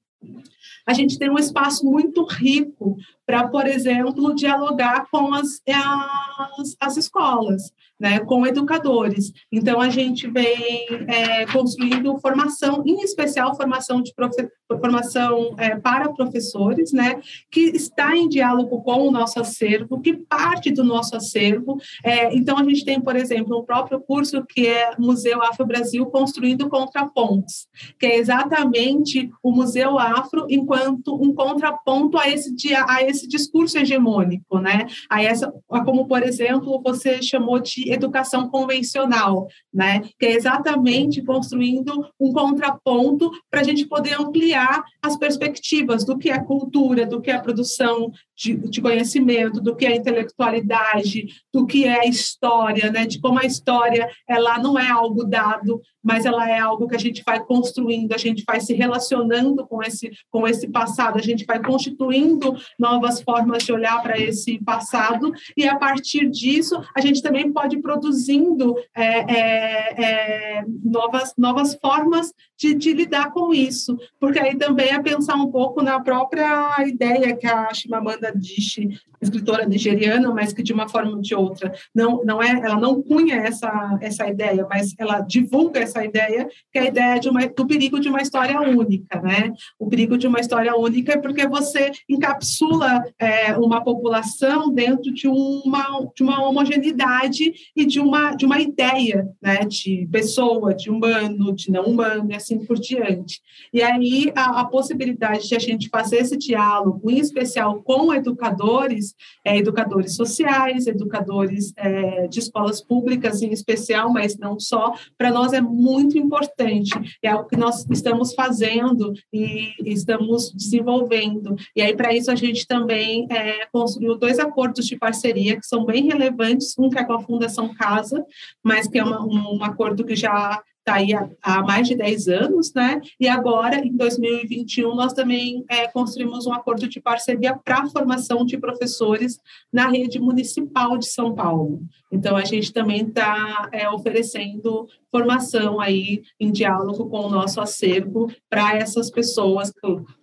a 0.86 0.94
gente 0.94 1.18
tem 1.18 1.30
um 1.30 1.38
espaço 1.38 1.86
muito 1.86 2.24
rico 2.26 2.98
para, 3.32 3.48
por 3.48 3.66
exemplo, 3.66 4.36
dialogar 4.36 5.06
com 5.10 5.34
as, 5.34 5.62
as, 5.66 6.76
as 6.82 6.98
escolas 6.98 7.72
né, 8.02 8.20
com 8.20 8.48
educadores. 8.48 9.32
Então, 9.52 9.80
a 9.80 9.88
gente 9.88 10.28
vem 10.28 10.88
é, 11.08 11.46
construindo 11.46 12.18
formação, 12.18 12.82
em 12.84 13.00
especial 13.04 13.56
formação, 13.56 14.02
de 14.02 14.12
profe 14.16 14.50
formação 14.68 15.54
é, 15.58 15.76
para 15.76 16.10
professores, 16.14 16.94
né, 16.94 17.22
que 17.52 17.60
está 17.76 18.16
em 18.16 18.30
diálogo 18.30 18.82
com 18.82 19.08
o 19.08 19.12
nosso 19.12 19.40
acervo, 19.40 20.02
que 20.02 20.14
parte 20.14 20.72
do 20.72 20.84
nosso 20.84 21.16
acervo. 21.16 21.78
É, 22.04 22.34
então, 22.34 22.58
a 22.58 22.64
gente 22.64 22.84
tem, 22.84 23.00
por 23.00 23.16
exemplo, 23.16 23.60
um 23.60 23.66
próprio 23.66 24.00
curso 24.00 24.44
que 24.46 24.66
é 24.66 24.96
Museu 24.98 25.44
Afro 25.44 25.66
Brasil 25.66 26.06
Construindo 26.08 26.70
Contrapontos, 26.70 27.68
que 28.00 28.08
é 28.08 28.18
exatamente 28.18 29.30
o 29.44 29.52
Museu 29.52 30.00
Afro 30.00 30.48
enquanto 30.50 31.14
um 31.22 31.36
contraponto 31.36 32.18
a 32.18 32.28
esse, 32.28 32.56
a 32.74 33.04
esse 33.04 33.21
discurso 33.28 33.78
hegemônico, 33.78 34.60
né, 34.60 34.88
a 35.10 35.22
essa, 35.22 35.52
como, 35.68 36.08
por 36.08 36.24
exemplo, 36.24 36.82
você 36.84 37.22
chamou 37.22 37.60
de 37.60 37.92
educação 37.92 38.50
convencional, 38.50 39.48
né? 39.74 40.02
Que 40.20 40.28
é 40.28 40.32
exatamente 40.34 41.22
construindo 41.22 42.06
um 42.20 42.32
contraponto 42.32 43.32
para 43.50 43.62
a 43.62 43.64
gente 43.64 43.86
poder 43.86 44.20
ampliar 44.20 44.84
as 45.02 45.18
perspectivas 45.18 46.04
do 46.06 46.18
que 46.18 46.30
é 46.30 46.40
cultura, 46.40 47.06
do 47.06 47.22
que 47.22 47.32
é 47.32 47.38
produção 47.38 48.12
de, 48.36 48.56
de, 48.56 48.82
conhecimento, 48.82 49.62
do 49.62 49.76
que 49.76 49.86
é 49.86 49.96
intelectualidade, 49.96 51.28
do 51.54 51.66
que 51.66 51.86
é 51.86 52.08
história, 52.08 52.92
né? 52.92 53.06
De 53.06 53.20
como 53.20 53.40
a 53.40 53.46
história 53.46 54.10
ela 54.28 54.58
não 54.60 54.78
é 54.78 54.90
algo 54.90 55.24
dado, 55.24 55.82
mas 56.04 56.26
ela 56.26 56.50
é 56.50 56.60
algo 56.60 56.88
que 56.88 56.96
a 56.96 57.00
gente 57.00 57.24
vai 57.24 57.40
construindo, 57.44 58.14
a 58.14 58.18
gente 58.18 58.44
vai 58.46 58.60
se 58.60 58.74
relacionando 58.74 59.66
com 59.68 59.84
esse 59.84 60.12
com 60.30 60.48
esse 60.48 60.68
passado, 60.68 61.18
a 61.18 61.22
gente 61.22 61.46
vai 61.46 61.62
constituindo 61.62 62.56
novas 62.80 63.11
formas 63.20 63.64
de 63.64 63.74
olhar 63.74 64.02
para 64.02 64.20
esse 64.20 64.60
passado 64.64 65.34
e 65.58 65.68
a 65.68 65.76
partir 65.76 66.30
disso 66.30 66.80
a 66.96 67.02
gente 67.02 67.22
também 67.22 67.52
pode 67.52 67.78
ir 67.78 67.82
produzindo 67.82 68.76
é, 68.96 69.04
é, 69.04 70.04
é, 70.04 70.66
novas 70.84 71.34
novas 71.38 71.76
formas 71.76 72.32
de, 72.56 72.76
de 72.76 72.94
lidar 72.94 73.32
com 73.32 73.52
isso, 73.52 73.98
porque 74.20 74.40
aí 74.40 74.56
também 74.56 74.90
é 74.90 75.02
pensar 75.02 75.36
um 75.36 75.50
pouco 75.50 75.82
na 75.82 76.00
própria 76.00 76.76
ideia 76.88 77.36
que 77.36 77.48
a 77.48 77.74
Chimamanda 77.74 78.28
Adichie, 78.28 79.00
escritora 79.22 79.66
nigeriana, 79.66 80.32
mas 80.34 80.54
que 80.54 80.64
de 80.64 80.74
uma 80.74 80.90
forma 80.90 81.12
ou 81.12 81.22
de 81.22 81.36
outra 81.36 81.74
não 81.94 82.24
não 82.24 82.42
é, 82.42 82.50
ela 82.50 82.80
não 82.80 83.02
cunha 83.02 83.36
essa 83.36 83.98
essa 84.02 84.28
ideia, 84.28 84.66
mas 84.70 84.94
ela 84.98 85.22
divulga 85.22 85.80
essa 85.80 86.04
ideia, 86.04 86.48
que 86.72 86.80
é 86.80 86.82
a 86.82 86.86
ideia 86.86 87.20
de 87.20 87.30
uma, 87.30 87.46
do 87.48 87.68
perigo 87.68 88.00
de 88.00 88.10
uma 88.10 88.22
história 88.22 88.60
única, 88.62 89.22
né? 89.22 89.54
O 89.80 89.88
perigo 89.88 90.18
de 90.18 90.28
uma 90.28 90.40
história 90.40 90.76
única 90.76 91.14
é 91.14 91.18
porque 91.18 91.48
você 91.48 91.92
encapsula 92.10 93.04
é, 93.20 93.58
uma 93.58 93.84
população 93.84 94.74
dentro 94.74 95.14
de 95.14 95.28
uma 95.28 95.82
de 96.16 96.24
uma 96.24 96.44
homogeneidade 96.44 97.54
e 97.76 97.86
de 97.86 98.00
uma 98.00 98.36
de 98.36 98.46
uma 98.46 98.60
ideia, 98.60 99.28
né? 99.42 99.60
De 99.66 100.08
pessoa, 100.12 100.74
de 100.74 100.90
humano, 100.90 101.54
de 101.54 101.72
não 101.72 101.86
humano 101.86 102.32
e 102.32 102.36
assim 102.36 102.66
por 102.66 102.80
diante. 102.80 103.42
E 103.74 103.82
aí 103.82 104.32
a, 104.36 104.62
a 104.62 104.66
possibilidade 104.66 105.48
de 105.48 105.56
a 105.56 105.60
gente 105.60 105.90
fazer 105.90 106.18
esse 106.18 106.38
diálogo, 106.38 107.10
em 107.10 107.20
especial 107.20 107.82
com 107.84 108.14
educadores, 108.14 109.11
é, 109.44 109.58
educadores 109.58 110.16
sociais, 110.16 110.88
educadores 110.88 111.74
é, 111.78 112.28
de 112.28 112.40
escolas 112.40 112.82
públicas 112.82 113.42
em 113.42 113.52
especial, 113.52 114.12
mas 114.12 114.38
não 114.38 114.60
só, 114.60 114.94
para 115.18 115.32
nós 115.32 115.54
é 115.54 115.62
muito 115.62 116.18
importante, 116.18 116.92
é 117.22 117.34
o 117.34 117.46
que 117.46 117.56
nós 117.56 117.86
estamos 117.90 118.34
fazendo 118.34 119.14
e 119.32 119.74
estamos 119.86 120.52
desenvolvendo. 120.52 121.56
E 121.76 121.82
aí, 121.82 121.96
para 121.96 122.14
isso, 122.14 122.32
a 122.32 122.36
gente 122.36 122.68
também 122.68 123.28
é, 123.30 123.66
construiu 123.72 124.18
dois 124.18 124.40
acordos 124.40 124.86
de 124.86 124.98
parceria 124.98 125.60
que 125.60 125.66
são 125.66 125.86
bem 125.86 126.06
relevantes, 126.06 126.76
um 126.78 126.90
que 126.90 127.00
é 127.00 127.04
com 127.04 127.14
a 127.14 127.22
Fundação 127.22 127.74
Casa, 127.74 128.26
mas 128.64 128.88
que 128.88 129.00
é 129.00 129.04
uma, 129.04 129.24
um 129.24 129.64
acordo 129.64 130.04
que 130.04 130.16
já 130.16 130.62
está 130.92 130.96
aí 130.96 131.14
há, 131.14 131.30
há, 131.42 131.64
mais 131.64 131.88
de 131.88 131.96
10 131.96 132.28
anos, 132.28 132.74
né? 132.74 133.00
E 133.20 133.28
agora, 133.28 133.78
em 133.78 133.96
2021, 133.96 134.94
nós 134.96 135.14
também 135.14 135.64
é, 135.70 135.88
construímos 135.88 136.46
um 136.46 136.54
acordo 136.54 136.88
de 136.88 137.00
parceria 137.00 137.56
para 137.56 137.80
a 137.80 137.90
formação 137.90 138.46
de 138.46 138.58
professores 138.58 139.40
na 139.72 139.88
rede 139.88 140.20
municipal 140.20 140.98
de 140.98 141.08
São 141.08 141.34
Paulo. 141.34 141.82
Então, 142.12 142.36
a 142.36 142.44
gente 142.44 142.74
também 142.74 143.08
está 143.08 143.70
é, 143.72 143.90
oferecendo 143.90 144.88
formação 145.10 145.80
aí 145.80 146.22
em 146.40 146.52
diálogo 146.52 147.10
com 147.10 147.22
o 147.22 147.30
nosso 147.30 147.62
acervo 147.62 148.30
para 148.50 148.76
essas 148.76 149.10
pessoas, 149.10 149.72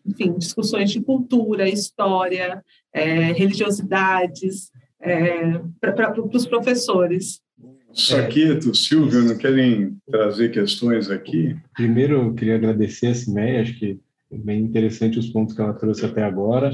enfim, 0.04 0.34
discussões 0.36 0.90
de 0.90 1.00
cultura, 1.00 1.68
história, 1.68 2.62
é, 2.92 3.32
religiosidades, 3.32 4.70
é, 5.00 5.60
para 5.80 6.20
os 6.20 6.46
professores. 6.46 7.40
Saqueto, 7.92 8.74
Silvio, 8.74 9.22
não 9.22 9.36
querem 9.36 9.96
trazer 10.10 10.50
questões 10.50 11.10
aqui? 11.10 11.56
Primeiro, 11.74 12.14
eu 12.14 12.34
queria 12.34 12.56
agradecer 12.56 13.08
a 13.08 13.14
Cimeia, 13.14 13.62
acho 13.62 13.78
que 13.78 13.98
é 14.30 14.36
bem 14.36 14.60
interessante 14.60 15.18
os 15.18 15.28
pontos 15.28 15.54
que 15.54 15.60
ela 15.60 15.72
trouxe 15.72 16.04
até 16.04 16.22
agora. 16.22 16.70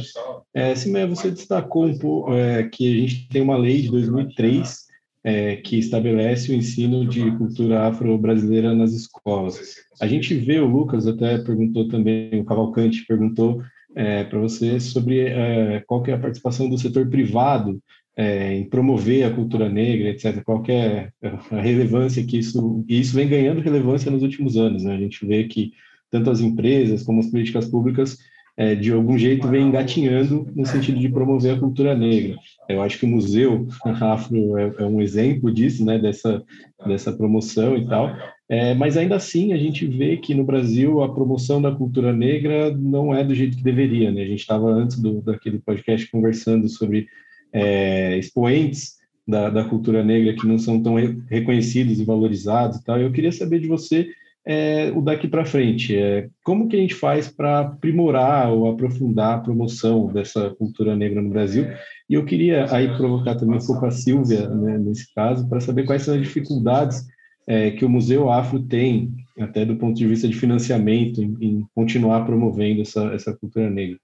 É, 0.53 0.75
Cimeia, 0.75 1.07
você 1.07 1.31
destacou 1.31 1.87
um 1.87 1.97
pouco 1.97 2.33
é, 2.33 2.65
que 2.65 2.93
a 2.93 3.01
gente 3.01 3.29
tem 3.29 3.43
uma 3.43 3.57
lei 3.57 3.83
de 3.83 3.91
2003 3.91 4.85
é, 5.25 5.57
que 5.57 5.79
estabelece 5.79 6.53
o 6.53 6.55
ensino 6.55 7.07
de 7.07 7.31
cultura 7.39 7.87
afro-brasileira 7.87 8.75
nas 8.75 8.93
escolas. 8.93 9.77
A 10.01 10.07
gente 10.07 10.35
vê, 10.35 10.59
o 10.59 10.67
Lucas 10.67 11.07
até 11.07 11.39
perguntou 11.39 11.89
também, 11.89 12.41
o 12.41 12.45
Cavalcante 12.45 13.07
perguntou 13.07 13.63
é, 13.95 14.25
para 14.25 14.39
você 14.39 14.79
sobre 14.81 15.21
é, 15.21 15.83
qual 15.87 16.03
que 16.03 16.11
é 16.11 16.15
a 16.15 16.19
participação 16.19 16.69
do 16.69 16.77
setor 16.77 17.09
privado 17.09 17.81
é, 18.17 18.55
em 18.55 18.65
promover 18.69 19.25
a 19.25 19.31
cultura 19.31 19.69
negra, 19.69 20.11
etc. 20.11 20.43
Qual 20.43 20.63
é 20.69 21.11
a 21.51 21.61
relevância 21.61 22.25
que 22.25 22.39
isso... 22.39 22.85
E 22.89 23.01
isso 23.01 23.15
vem 23.15 23.29
ganhando 23.29 23.61
relevância 23.61 24.11
nos 24.11 24.23
últimos 24.23 24.57
anos, 24.57 24.85
né? 24.85 24.95
A 24.95 24.99
gente 24.99 25.25
vê 25.27 25.45
que 25.45 25.73
tanto 26.11 26.31
as 26.31 26.41
empresas 26.41 27.03
como 27.03 27.21
as 27.21 27.27
políticas 27.27 27.69
públicas 27.69 28.19
é, 28.57 28.75
de 28.75 28.93
algum 28.93 29.19
jeito 29.19 29.49
vem 29.49 29.67
engatinhando 29.67 30.47
no 30.55 30.65
sentido 30.65 30.99
de 31.01 31.09
promover 31.09 31.55
a 31.55 31.59
cultura 31.59 31.97
negra. 31.97 32.37
Eu 32.69 32.83
acho 32.83 32.99
que 32.99 33.05
o 33.05 33.09
Museu 33.09 33.67
Afro 34.01 34.57
é, 34.57 34.73
é 34.79 34.85
um 34.85 35.01
exemplo 35.01 35.53
disso, 35.53 35.85
né, 35.85 35.99
dessa, 35.99 36.43
dessa 36.87 37.13
promoção 37.13 37.77
e 37.77 37.87
tal, 37.87 38.15
é, 38.49 38.75
mas 38.75 38.97
ainda 38.97 39.17
assim 39.17 39.53
a 39.53 39.57
gente 39.57 39.87
vê 39.87 40.17
que 40.17 40.35
no 40.35 40.45
Brasil 40.45 41.03
a 41.03 41.13
promoção 41.13 41.61
da 41.61 41.73
cultura 41.73 42.13
negra 42.13 42.71
não 42.77 43.15
é 43.15 43.25
do 43.25 43.35
jeito 43.35 43.57
que 43.57 43.65
deveria. 43.65 44.13
Né? 44.13 44.23
A 44.23 44.27
gente 44.27 44.41
estava 44.41 44.71
antes 44.71 45.01
do, 45.01 45.21
daquele 45.21 45.59
podcast 45.59 46.09
conversando 46.11 46.69
sobre 46.69 47.09
é, 47.55 48.19
expoentes 48.19 48.95
da, 49.27 49.49
da, 49.49 49.65
cultura 49.65 50.03
negra 50.03 50.35
que 50.35 50.47
não 50.47 50.59
são 50.59 50.83
tão 50.83 50.97
reconhecidos 51.31 52.01
e 52.01 52.05
valorizados 52.05 52.79
e 52.79 52.85
tal. 52.85 53.01
Eu 53.01 53.13
queria 53.13 53.33
saber 53.33 53.61
de 53.61 53.69
você 53.69 54.09
é, 54.45 54.93
o 54.95 55.01
daqui 55.01 55.29
para 55.29 55.47
frente. 55.47 55.97
É, 55.97 56.29
como 56.43 56.69
que 56.69 56.77
a 56.77 56.81
gente 56.81 56.95
faz 56.95 57.29
para 57.29 57.61
aprimorar 57.61 58.53
ou 58.53 58.69
aprofundar 58.69 59.39
a 59.39 59.41
promoção 59.41 60.13
dessa 60.13 60.51
cultura 60.51 60.95
negra 60.97 61.23
no 61.23 61.31
Brasil? 61.31 61.67
E 62.11 62.15
eu 62.15 62.25
queria 62.25 62.67
aí 62.75 62.95
provocar 62.97 63.37
também 63.37 63.57
um 63.57 63.67
pouco 63.67 63.87
a 63.87 63.91
Silvia, 63.91 64.49
né, 64.49 64.77
nesse 64.77 65.13
caso, 65.15 65.49
para 65.49 65.61
saber 65.61 65.85
quais 65.85 66.03
são 66.03 66.15
as 66.15 66.21
dificuldades 66.21 67.07
é, 67.47 67.71
que 67.71 67.85
o 67.85 67.89
Museu 67.89 68.31
Afro 68.31 68.61
tem, 68.63 69.15
até 69.39 69.65
do 69.65 69.77
ponto 69.77 69.97
de 69.97 70.07
vista 70.07 70.29
de 70.29 70.35
financiamento, 70.35 71.23
em, 71.23 71.37
em 71.41 71.67
continuar 71.75 72.27
promovendo 72.27 72.83
essa, 72.83 73.05
essa 73.15 73.35
cultura 73.35 73.71
negra. 73.71 73.99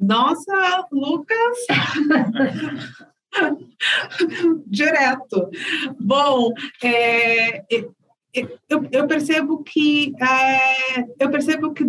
Nossa, 0.00 0.86
Lucas! 0.90 1.58
Direto. 4.66 5.50
Bom, 6.00 6.52
é, 6.82 7.64
eu, 7.68 7.94
eu, 8.90 9.06
percebo 9.06 9.62
que 9.62 10.12
é, 10.20 11.04
eu 11.18 11.30
percebo 11.30 11.72
que 11.72 11.84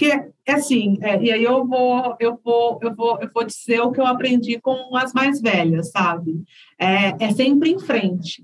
que 0.00 0.10
é, 0.10 0.30
assim, 0.48 0.96
é, 1.02 1.22
e 1.22 1.30
aí 1.30 1.44
eu 1.44 1.66
vou, 1.66 2.16
eu 2.18 2.40
vou, 2.42 2.78
eu 2.80 2.94
vou, 2.94 3.20
eu 3.20 3.28
vou 3.34 3.44
dizer 3.44 3.80
o 3.80 3.92
que 3.92 4.00
eu 4.00 4.06
aprendi 4.06 4.58
com 4.58 4.96
as 4.96 5.12
mais 5.12 5.42
velhas, 5.42 5.90
sabe? 5.90 6.42
É, 6.78 7.26
é 7.26 7.30
sempre 7.32 7.70
em 7.70 7.78
frente. 7.78 8.42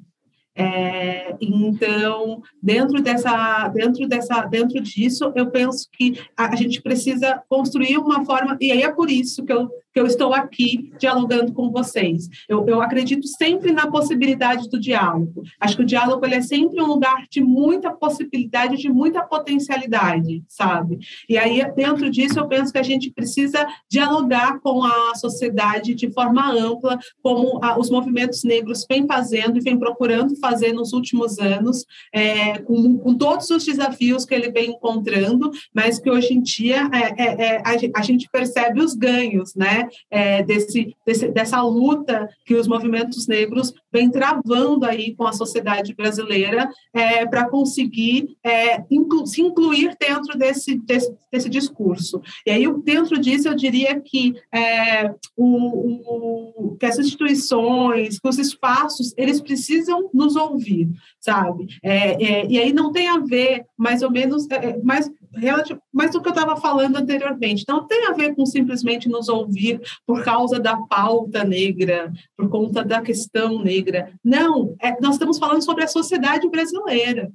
É, 0.59 1.37
então, 1.39 2.41
dentro 2.63 3.03
dessa, 3.03 3.69
dentro 3.69 4.09
dessa, 4.09 4.41
dentro 4.47 4.81
disso, 4.81 5.31
eu 5.37 5.51
penso 5.51 5.87
que 5.93 6.19
a, 6.35 6.55
a 6.55 6.57
gente 6.57 6.81
precisa 6.81 7.43
construir 7.47 7.99
uma 7.99 8.25
forma, 8.25 8.57
e 8.59 8.73
aí 8.73 8.83
é 8.83 8.91
por 8.91 9.11
isso 9.11 9.45
que 9.45 9.53
eu 9.53 9.71
que 9.97 10.01
eu 10.01 10.07
estou 10.07 10.35
aqui 10.35 10.93
dialogando 10.99 11.55
com 11.55 11.71
vocês. 11.71 12.29
Eu, 12.47 12.67
eu 12.69 12.83
acredito 12.83 13.27
sempre 13.27 13.73
na 13.73 13.91
possibilidade 13.91 14.69
do 14.69 14.79
diálogo. 14.79 15.43
Acho 15.59 15.75
que 15.75 15.85
o 15.85 15.87
diálogo 15.87 16.23
ele 16.27 16.35
é 16.35 16.43
sempre 16.43 16.83
um 16.83 16.87
lugar 16.87 17.25
de 17.31 17.43
muita 17.43 17.91
possibilidade, 17.91 18.77
de 18.77 18.91
muita 18.91 19.23
potencialidade, 19.23 20.45
sabe? 20.49 20.99
E 21.27 21.39
aí, 21.39 21.65
dentro 21.75 22.11
disso, 22.11 22.39
eu 22.39 22.47
penso 22.47 22.75
que 22.75 22.79
a 22.79 22.83
gente 22.83 23.11
precisa 23.11 23.67
dialogar 23.91 24.61
com 24.61 24.85
a 24.85 25.15
sociedade 25.15 25.95
de 25.95 26.13
forma 26.13 26.53
ampla, 26.53 26.99
como 27.23 27.59
a, 27.65 27.79
os 27.79 27.89
movimentos 27.89 28.45
negros 28.45 28.85
vêm 28.87 29.07
fazendo 29.07 29.57
e 29.57 29.63
vêm 29.63 29.79
procurando 29.79 30.37
fazer 30.37 30.75
nos 30.75 30.93
últimos 30.93 31.39
anos, 31.39 31.87
é, 32.13 32.59
com, 32.59 32.99
com, 32.99 33.17
todos 33.17 33.49
os 33.49 33.65
desafios 33.65 34.27
que 34.27 34.35
ele 34.35 34.51
vem 34.51 34.73
encontrando, 34.73 35.51
mas 35.73 35.99
que 35.99 36.11
hoje 36.11 36.35
em 36.35 36.43
dia 36.43 36.87
é, 36.93 37.23
é, 37.23 37.47
é 37.47 37.63
a, 37.65 37.99
a 37.99 38.03
gente 38.03 38.29
percebe 38.31 38.83
os 38.83 38.95
ganhos, 38.95 39.55
né? 39.55 39.86
É, 40.11 40.43
desse, 40.43 40.95
desse, 41.05 41.29
dessa 41.29 41.63
luta 41.63 42.29
que 42.45 42.55
os 42.55 42.67
movimentos 42.67 43.27
negros 43.27 43.73
vêm 43.93 44.11
travando 44.11 44.85
aí 44.85 45.15
com 45.15 45.27
a 45.27 45.33
sociedade 45.33 45.95
brasileira 45.95 46.69
é, 46.93 47.27
para 47.27 47.49
conseguir 47.49 48.37
é, 48.45 48.85
inclu, 48.91 49.27
se 49.27 49.41
incluir 49.41 49.97
dentro 49.99 50.37
desse, 50.39 50.77
desse, 50.79 51.15
desse, 51.33 51.49
discurso. 51.49 52.21
E 52.47 52.51
aí, 52.51 52.67
dentro 52.83 53.19
disso, 53.19 53.49
eu 53.49 53.55
diria 53.55 53.99
que, 54.01 54.35
é, 54.53 55.15
o, 55.37 56.73
o, 56.73 56.77
que 56.79 56.87
as 56.87 56.99
instituições, 56.99 58.19
que 58.19 58.29
os 58.29 58.39
espaços, 58.39 59.15
eles 59.17 59.41
precisam 59.41 60.11
nos 60.13 60.37
ouvir, 60.37 60.89
sabe? 61.21 61.67
É, 61.83 62.23
é, 62.23 62.47
e 62.47 62.59
aí 62.59 62.73
não 62.73 62.93
tem 62.93 63.09
a 63.09 63.19
ver, 63.19 63.65
mais 63.77 64.03
ou 64.03 64.11
menos, 64.11 64.47
mais 64.83 65.11
relativo, 65.37 65.81
mas 65.93 66.15
o 66.15 66.21
que 66.21 66.29
eu 66.29 66.33
estava 66.33 66.57
falando 66.57 66.97
anteriormente, 66.97 67.65
não 67.69 67.87
tem 67.87 68.07
a 68.07 68.13
ver 68.13 68.35
com 68.35 68.47
simplesmente 68.47 69.09
nos 69.09 69.29
ouvir 69.29 69.81
por 70.07 70.25
causa 70.25 70.59
da 70.59 70.77
pauta 70.77 71.45
negra, 71.45 72.13
por 72.37 72.49
conta 72.49 72.85
da 72.85 73.01
questão 73.01 73.63
negra. 73.63 74.13
Não, 74.25 74.75
é, 74.81 75.01
nós 75.01 75.15
estamos 75.15 75.39
falando 75.39 75.63
sobre 75.63 75.85
a 75.85 75.89
sociedade 75.89 76.49
brasileira. 76.49 77.31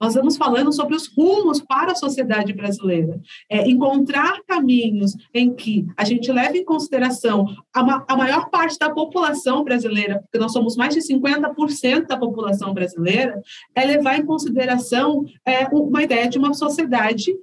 Nós 0.00 0.14
estamos 0.14 0.36
falando 0.36 0.72
sobre 0.72 0.96
os 0.96 1.06
rumos 1.06 1.60
para 1.60 1.92
a 1.92 1.94
sociedade 1.94 2.52
brasileira. 2.52 3.20
É, 3.50 3.68
encontrar 3.68 4.40
caminhos 4.46 5.14
em 5.34 5.52
que 5.52 5.86
a 5.96 6.04
gente 6.04 6.32
leve 6.32 6.58
em 6.58 6.64
consideração 6.64 7.44
a, 7.74 8.04
a 8.08 8.16
maior 8.16 8.48
parte 8.48 8.78
da 8.78 8.90
população 8.90 9.62
brasileira, 9.62 10.20
porque 10.20 10.38
nós 10.38 10.52
somos 10.52 10.76
mais 10.76 10.94
de 10.94 11.00
50% 11.00 12.06
da 12.06 12.16
população 12.16 12.72
brasileira, 12.72 13.42
é 13.74 13.84
levar 13.84 14.18
em 14.18 14.24
consideração 14.24 15.24
é, 15.44 15.66
uma 15.66 16.02
ideia 16.02 16.28
de 16.28 16.38
uma 16.38 16.54
sociedade 16.54 17.34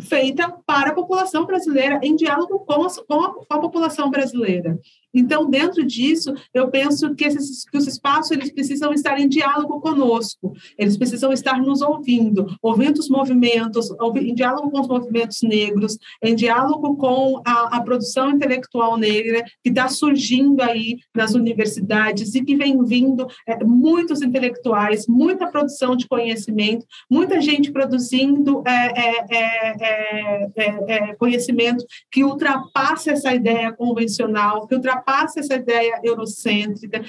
feita 0.00 0.52
para 0.66 0.90
a 0.90 0.94
população 0.94 1.44
brasileira, 1.44 1.98
em 2.02 2.14
diálogo 2.14 2.60
com 2.60 2.84
a, 2.84 2.90
com 3.04 3.20
a, 3.20 3.34
com 3.34 3.54
a 3.54 3.60
população 3.60 4.10
brasileira. 4.10 4.78
Então, 5.14 5.48
dentro 5.48 5.84
disso, 5.84 6.32
eu 6.54 6.68
penso 6.68 7.14
que, 7.14 7.24
esses, 7.24 7.64
que 7.64 7.76
os 7.76 7.86
espaços 7.86 8.30
eles 8.30 8.52
precisam 8.52 8.92
estar 8.92 9.18
em 9.18 9.28
diálogo 9.28 9.80
conosco, 9.80 10.54
eles 10.78 10.96
precisam 10.96 11.32
estar 11.32 11.60
nos 11.60 11.82
ouvindo, 11.82 12.46
ouvindo 12.62 12.98
os 12.98 13.08
movimentos, 13.08 13.88
em 14.16 14.34
diálogo 14.34 14.70
com 14.70 14.80
os 14.80 14.88
movimentos 14.88 15.42
negros, 15.42 15.98
em 16.22 16.34
diálogo 16.34 16.96
com 16.96 17.42
a, 17.44 17.76
a 17.76 17.80
produção 17.82 18.30
intelectual 18.30 18.96
negra 18.96 19.44
que 19.62 19.68
está 19.68 19.88
surgindo 19.88 20.62
aí 20.62 20.98
nas 21.14 21.34
universidades 21.34 22.34
e 22.34 22.44
que 22.44 22.56
vem 22.56 22.82
vindo 22.84 23.26
é, 23.46 23.62
muitos 23.64 24.22
intelectuais, 24.22 25.06
muita 25.06 25.48
produção 25.48 25.94
de 25.96 26.08
conhecimento, 26.08 26.86
muita 27.10 27.40
gente 27.40 27.70
produzindo 27.70 28.62
é, 28.66 29.36
é, 29.36 30.48
é 30.88 31.14
conhecimento 31.16 31.84
que 32.10 32.24
ultrapassa 32.24 33.12
essa 33.12 33.34
ideia 33.34 33.72
convencional, 33.72 34.66
que 34.66 34.74
ultrapassa 34.74 35.01
ultrapasse 35.02 35.40
essa 35.40 35.54
ideia 35.54 36.00
eurocêntrica, 36.02 37.02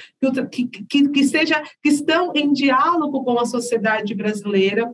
que, 0.50 0.66
que, 0.66 1.08
que, 1.08 1.24
seja, 1.24 1.62
que 1.82 1.88
estão 1.88 2.32
em 2.34 2.52
diálogo 2.52 3.24
com 3.24 3.38
a 3.38 3.46
sociedade 3.46 4.14
brasileira. 4.14 4.92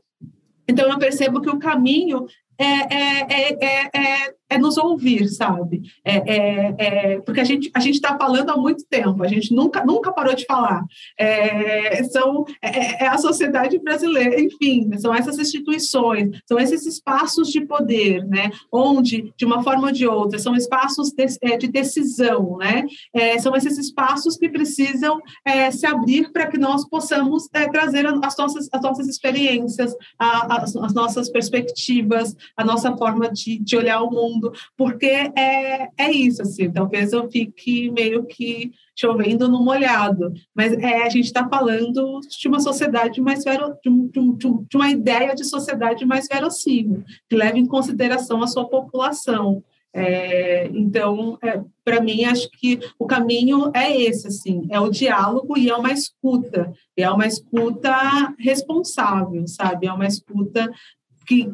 Então, 0.68 0.88
eu 0.88 0.98
percebo 0.98 1.40
que 1.40 1.50
o 1.50 1.58
caminho 1.58 2.26
é, 2.58 2.64
é, 2.64 3.52
é, 3.60 3.90
é, 3.94 4.34
é 4.50 4.58
nos 4.58 4.76
ouvir, 4.76 5.28
sabe? 5.28 5.82
É, 6.04 6.16
é, 6.16 6.74
é, 6.78 7.20
porque 7.20 7.40
a 7.40 7.44
gente 7.44 7.70
a 7.72 7.78
gente 7.78 7.94
está 7.94 8.18
falando 8.18 8.50
há 8.50 8.56
muito 8.56 8.84
tempo, 8.84 9.22
a 9.22 9.28
gente 9.28 9.54
nunca 9.54 9.84
nunca 9.84 10.12
parou 10.12 10.34
de 10.34 10.44
falar. 10.44 10.84
É, 11.16 12.02
são 12.04 12.44
é, 12.60 13.04
é, 13.04 13.06
a 13.06 13.16
sociedade 13.16 13.78
brasileira, 13.78 14.40
enfim, 14.40 14.90
são 14.98 15.14
essas 15.14 15.38
instituições, 15.38 16.36
são 16.46 16.58
esses 16.58 16.84
espaços 16.84 17.48
de 17.48 17.60
poder, 17.60 18.26
né? 18.26 18.50
Onde 18.72 19.32
de 19.36 19.44
uma 19.44 19.62
forma 19.62 19.86
ou 19.86 19.92
de 19.92 20.06
outra 20.06 20.38
são 20.38 20.56
espaços 20.56 21.12
de, 21.12 21.26
é, 21.42 21.56
de 21.56 21.68
decisão, 21.68 22.56
né? 22.58 22.84
são 23.40 23.54
esses 23.54 23.78
espaços 23.78 24.36
que 24.36 24.48
precisam 24.48 25.20
se 25.70 25.86
abrir 25.86 26.32
para 26.32 26.46
que 26.46 26.58
nós 26.58 26.88
possamos 26.88 27.48
trazer 27.72 28.06
as 28.06 28.36
nossas 28.36 28.68
as 28.72 28.82
nossas 28.82 29.08
experiências, 29.08 29.94
a, 30.18 30.62
as, 30.62 30.74
as 30.74 30.94
nossas 30.94 31.30
perspectivas, 31.30 32.34
a 32.56 32.64
nossa 32.64 32.96
forma 32.96 33.30
de, 33.30 33.58
de 33.58 33.76
olhar 33.76 34.02
o 34.02 34.10
mundo 34.10 34.39
mundo, 34.40 34.52
porque 34.76 35.06
é, 35.06 35.88
é 35.96 36.10
isso, 36.10 36.42
assim, 36.42 36.70
talvez 36.70 37.12
eu 37.12 37.30
fique 37.30 37.90
meio 37.90 38.24
que 38.24 38.72
chovendo 38.98 39.48
no 39.48 39.62
molhado, 39.62 40.32
mas 40.54 40.72
é, 40.72 41.02
a 41.02 41.08
gente 41.08 41.26
está 41.26 41.48
falando 41.48 42.20
de 42.20 42.48
uma 42.48 42.60
sociedade 42.60 43.20
mais 43.20 43.44
vero, 43.44 43.74
de, 43.84 43.90
de, 44.10 44.66
de, 44.68 44.76
uma 44.76 44.90
ideia 44.90 45.34
de 45.34 45.44
sociedade 45.44 46.04
mais 46.04 46.26
verossímil, 46.26 47.04
que 47.28 47.36
leva 47.36 47.58
em 47.58 47.66
consideração 47.66 48.42
a 48.42 48.46
sua 48.46 48.68
população. 48.68 49.62
É, 49.92 50.68
então, 50.68 51.36
é, 51.42 51.60
para 51.84 52.00
mim, 52.00 52.24
acho 52.24 52.48
que 52.50 52.78
o 52.96 53.06
caminho 53.06 53.72
é 53.74 54.00
esse, 54.00 54.28
assim, 54.28 54.68
é 54.70 54.78
o 54.78 54.88
diálogo 54.88 55.58
e 55.58 55.68
é 55.68 55.74
uma 55.74 55.90
escuta, 55.90 56.72
é 56.96 57.10
uma 57.10 57.26
escuta 57.26 58.32
responsável, 58.38 59.48
sabe? 59.48 59.88
É 59.88 59.92
uma 59.92 60.06
escuta 60.06 60.70
que, 61.30 61.44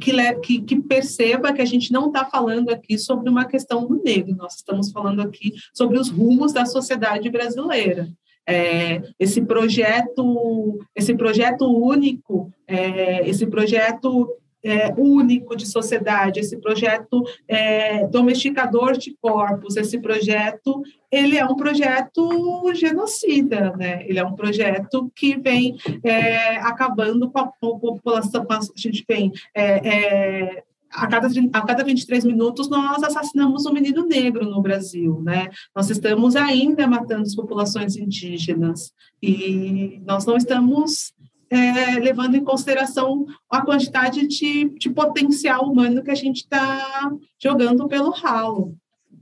que, 0.43 0.63
que, 0.63 0.81
perceba 0.81 1.53
que 1.53 1.61
a 1.61 1.67
gente 1.67 1.93
não 1.93 2.07
está 2.07 2.25
falando 2.25 2.71
aqui 2.71 2.97
sobre 2.99 3.29
uma 3.29 3.45
questão 3.45 3.87
do 3.87 4.03
negro, 4.03 4.35
nós 4.35 4.55
estamos 4.55 4.91
falando 4.91 5.21
aqui 5.21 5.53
sobre 5.75 5.99
os 5.99 6.09
rumos 6.09 6.53
da 6.53 6.65
sociedade 6.65 7.29
brasileira. 7.29 8.09
É, 8.49 9.03
esse 9.19 9.43
projeto, 9.43 10.79
esse 10.95 11.15
projeto 11.15 11.67
único, 11.67 12.51
é, 12.67 13.29
esse 13.29 13.47
projeto 13.47 14.29
é, 14.67 14.93
único 14.99 15.55
de 15.55 15.65
sociedade, 15.65 16.41
esse 16.41 16.57
projeto 16.57 17.23
é, 17.47 18.07
domesticador 18.09 18.97
de 18.99 19.17
corpos, 19.21 19.77
esse 19.77 19.99
projeto, 20.01 20.83
ele 21.11 21.39
é 21.39 21.45
um 21.45 21.55
projeto 21.55 22.73
genocida, 22.75 23.75
né? 23.77 24.05
Ele 24.09 24.19
é 24.19 24.25
um 24.25 24.35
projeto 24.35 25.11
que 25.15 25.37
vem 25.39 25.77
é, 26.03 26.57
acabando 26.57 27.31
com 27.31 27.39
a, 27.39 27.47
população, 27.47 28.45
a 28.51 28.61
gente 28.77 29.05
vem 29.09 29.33
é, 29.55 29.89
é, 29.89 30.63
a 30.91 31.07
cada, 31.07 31.29
a 31.53 31.61
cada 31.63 31.85
23 31.85 32.25
minutos 32.25 32.69
nós 32.69 33.03
assassinamos 33.03 33.67
um 33.67 33.73
menino 33.73 34.07
negro 34.07 34.49
no 34.49 34.63
Brasil, 34.63 35.21
né? 35.23 35.49
Nós 35.75 35.91
estamos 35.91 36.35
ainda 36.35 36.87
matando 36.87 37.23
as 37.23 37.35
populações 37.35 37.97
indígenas 37.97 38.93
e 39.23 40.01
nós 40.07 40.25
não 40.25 40.37
estamos 40.37 41.13
é, 41.51 41.99
levando 42.01 42.37
em 42.37 42.45
consideração 42.45 43.27
a 43.49 43.65
quantidade 43.65 44.27
de, 44.27 44.71
de 44.79 44.91
potencial 44.91 45.71
humano 45.71 46.03
que 46.03 46.11
a 46.11 46.15
gente 46.15 46.39
está 46.39 47.13
jogando 47.39 47.87
pelo 47.89 48.11
ralo. 48.11 48.77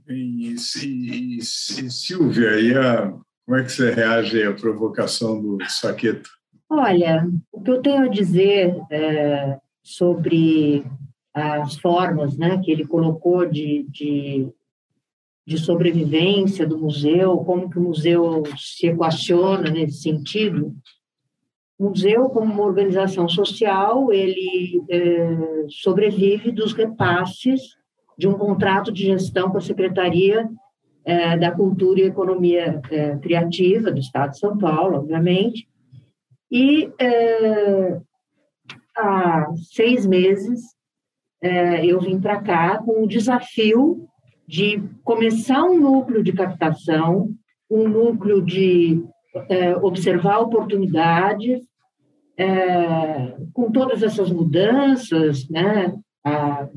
E, 0.07 0.55
e, 0.83 1.37
e, 1.37 1.41
Silvia, 1.41 2.59
e 2.59 2.75
a, 2.75 3.13
como 3.45 3.57
é 3.57 3.63
que 3.63 3.71
você 3.71 3.91
reage 3.91 4.43
à 4.43 4.53
provocação 4.53 5.41
do 5.41 5.57
Saqueto? 5.67 6.29
Olha, 6.69 7.27
o 7.51 7.61
que 7.61 7.71
eu 7.71 7.81
tenho 7.81 8.03
a 8.03 8.07
dizer 8.07 8.75
é, 8.91 9.57
sobre 9.83 10.83
as 11.33 11.77
formas 11.77 12.37
né, 12.37 12.59
que 12.63 12.71
ele 12.71 12.87
colocou 12.87 13.45
de, 13.45 13.85
de, 13.89 14.47
de, 15.45 15.57
sobrevivência 15.57 16.65
do 16.65 16.79
museu, 16.79 17.37
como 17.39 17.69
que 17.69 17.77
o 17.77 17.83
museu 17.83 18.43
se 18.57 18.87
equaciona 18.87 19.69
nesse 19.69 20.01
sentido, 20.01 20.75
o 21.77 21.89
museu, 21.89 22.29
como 22.29 22.53
uma 22.53 22.63
organização 22.63 23.27
social, 23.27 24.11
ele 24.11 24.81
é, 24.89 25.65
sobrevive 25.69 26.51
dos 26.51 26.73
repasses 26.73 27.61
de 28.17 28.27
um 28.27 28.33
contrato 28.33 28.91
de 28.91 29.05
gestão 29.05 29.49
com 29.49 29.57
a 29.57 29.61
Secretaria 29.61 30.49
é, 31.03 31.37
da 31.37 31.51
Cultura 31.51 31.99
e 31.99 32.05
Economia 32.05 32.81
é, 32.89 33.17
Criativa 33.17 33.91
do 33.91 33.99
Estado 33.99 34.31
de 34.31 34.39
São 34.39 34.57
Paulo, 34.57 34.97
obviamente, 34.97 35.67
e 36.49 36.89
é, 36.99 37.99
há 38.97 39.47
seis 39.73 40.05
meses 40.05 40.61
é, 41.41 41.85
eu 41.85 41.99
vim 41.99 42.19
para 42.19 42.41
cá 42.41 42.77
com 42.77 43.03
o 43.03 43.07
desafio 43.07 44.07
de 44.47 44.81
começar 45.03 45.63
um 45.63 45.79
núcleo 45.79 46.23
de 46.23 46.31
captação, 46.31 47.29
um 47.69 47.87
núcleo 47.87 48.41
de 48.41 49.03
é, 49.49 49.75
observar 49.77 50.39
oportunidades, 50.39 51.61
é, 52.37 53.37
com 53.53 53.71
todas 53.71 54.03
essas 54.03 54.31
mudanças, 54.31 55.47
né, 55.49 55.93
a, 56.23 56.67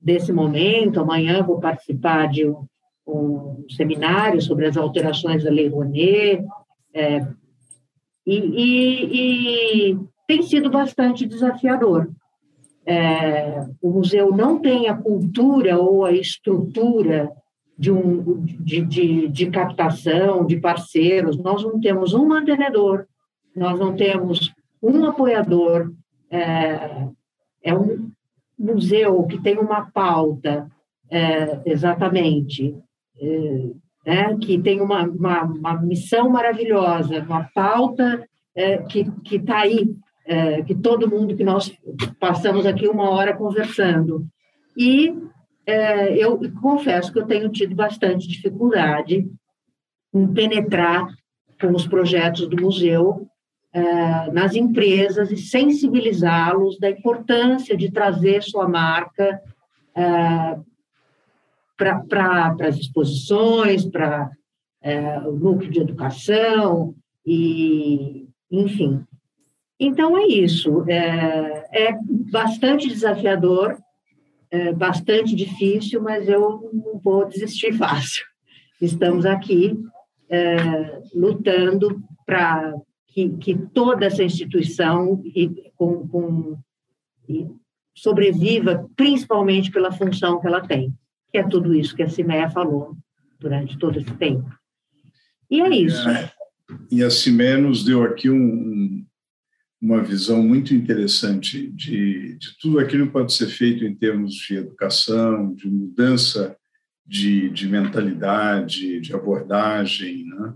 desse 0.00 0.32
momento, 0.32 1.00
amanhã 1.00 1.42
vou 1.42 1.58
participar 1.58 2.28
de 2.28 2.46
um, 2.46 2.66
um 3.06 3.64
seminário 3.70 4.40
sobre 4.40 4.66
as 4.66 4.76
alterações 4.76 5.44
da 5.44 5.50
Lei 5.50 5.68
Rouanet, 5.68 6.44
é, 6.94 7.26
e, 8.26 8.36
e, 8.36 9.90
e, 9.92 9.98
tem 10.26 10.42
sido 10.42 10.68
bastante 10.70 11.26
desafiador. 11.26 12.10
É, 12.84 13.64
o 13.80 13.90
museu 13.90 14.30
não 14.32 14.60
tem 14.60 14.88
a 14.88 14.96
cultura 14.96 15.78
ou 15.78 16.04
a 16.04 16.12
estrutura 16.12 17.30
de, 17.78 17.90
um, 17.90 18.40
de, 18.44 18.80
de, 18.82 19.28
de 19.28 19.50
captação, 19.50 20.46
de 20.46 20.56
parceiros, 20.58 21.36
nós 21.36 21.62
não 21.62 21.78
temos 21.78 22.14
um 22.14 22.26
mantenedor, 22.26 23.06
nós 23.54 23.78
não 23.78 23.94
temos 23.94 24.52
um 24.82 25.04
apoiador, 25.04 25.92
é, 26.30 27.08
é 27.62 27.74
um 27.74 28.10
museu 28.58 29.24
que 29.24 29.40
tem 29.42 29.58
uma 29.58 29.90
pauta, 29.90 30.70
é, 31.10 31.60
exatamente, 31.66 32.74
é, 33.20 33.70
né, 34.06 34.36
que 34.40 34.58
tem 34.58 34.80
uma, 34.80 35.02
uma, 35.04 35.42
uma, 35.42 35.82
missão 35.82 36.30
maravilhosa, 36.30 37.22
uma 37.22 37.44
pauta 37.54 38.24
é, 38.54 38.78
que 38.78 39.06
está 39.32 39.58
aí, 39.58 39.94
é, 40.24 40.62
que 40.62 40.74
todo 40.74 41.10
mundo 41.10 41.36
que 41.36 41.44
nós 41.44 41.72
passamos 42.18 42.64
aqui 42.64 42.88
uma 42.88 43.10
hora 43.10 43.36
conversando. 43.36 44.26
E 44.76 45.14
é, 45.66 46.16
eu 46.16 46.40
confesso 46.62 47.12
que 47.12 47.18
eu 47.18 47.26
tenho 47.26 47.50
tido 47.50 47.74
bastante 47.74 48.28
dificuldade 48.28 49.28
em 50.14 50.32
penetrar 50.32 51.08
com 51.60 51.72
os 51.72 51.86
projetos 51.86 52.48
do 52.48 52.62
museu 52.62 53.26
é, 53.72 54.30
nas 54.30 54.54
empresas 54.54 55.30
e 55.30 55.36
sensibilizá-los 55.36 56.78
da 56.78 56.88
importância 56.88 57.76
de 57.76 57.90
trazer 57.90 58.42
sua 58.42 58.68
marca 58.68 59.40
é, 59.94 60.58
para 61.76 62.56
as 62.62 62.76
exposições, 62.76 63.84
para 63.84 64.30
é, 64.80 65.18
o 65.20 65.32
núcleo 65.32 65.70
de 65.70 65.80
educação, 65.80 66.94
e, 67.26 68.28
enfim. 68.50 69.04
Então, 69.78 70.16
é 70.16 70.26
isso. 70.26 70.84
É, 70.88 71.88
é 71.88 71.98
bastante 72.30 72.88
desafiador, 72.88 73.76
é 74.50 74.72
bastante 74.72 75.34
difícil, 75.34 76.02
mas 76.02 76.28
eu 76.28 76.70
não 76.72 76.98
vou 77.02 77.26
desistir 77.26 77.72
fácil. 77.78 78.24
Estamos 78.80 79.24
aqui 79.24 79.78
é, 80.28 81.00
lutando 81.14 82.02
para 82.24 82.74
que, 83.08 83.30
que, 83.38 83.54
toda 83.72 84.06
essa 84.06 84.22
instituição 84.22 85.22
e, 85.24 85.70
com, 85.76 86.06
com, 86.08 86.58
e 87.28 87.46
sobreviva, 87.94 88.88
principalmente 88.94 89.70
pela 89.70 89.92
função 89.92 90.40
que 90.40 90.46
ela 90.46 90.60
tem 90.60 90.92
que 91.36 91.38
é 91.38 91.42
tudo 91.46 91.74
isso 91.74 91.94
que 91.94 92.02
a 92.02 92.08
Cimeia 92.08 92.48
falou 92.48 92.96
durante 93.38 93.78
todo 93.78 93.98
esse 93.98 94.12
tempo. 94.14 94.48
E 95.50 95.60
é 95.60 95.68
isso. 95.68 96.08
É, 96.08 96.32
e 96.90 97.02
a 97.02 97.10
Cimeia 97.10 97.58
nos 97.58 97.84
deu 97.84 98.02
aqui 98.02 98.30
um, 98.30 99.05
uma 99.86 100.02
visão 100.02 100.42
muito 100.42 100.74
interessante 100.74 101.68
de, 101.68 102.36
de 102.36 102.58
tudo 102.60 102.80
aquilo 102.80 103.06
que 103.06 103.12
pode 103.12 103.32
ser 103.32 103.46
feito 103.46 103.84
em 103.84 103.94
termos 103.94 104.34
de 104.34 104.56
educação, 104.56 105.54
de 105.54 105.68
mudança 105.68 106.56
de, 107.06 107.48
de 107.50 107.68
mentalidade, 107.68 109.00
de 109.00 109.14
abordagem, 109.14 110.24
né? 110.24 110.54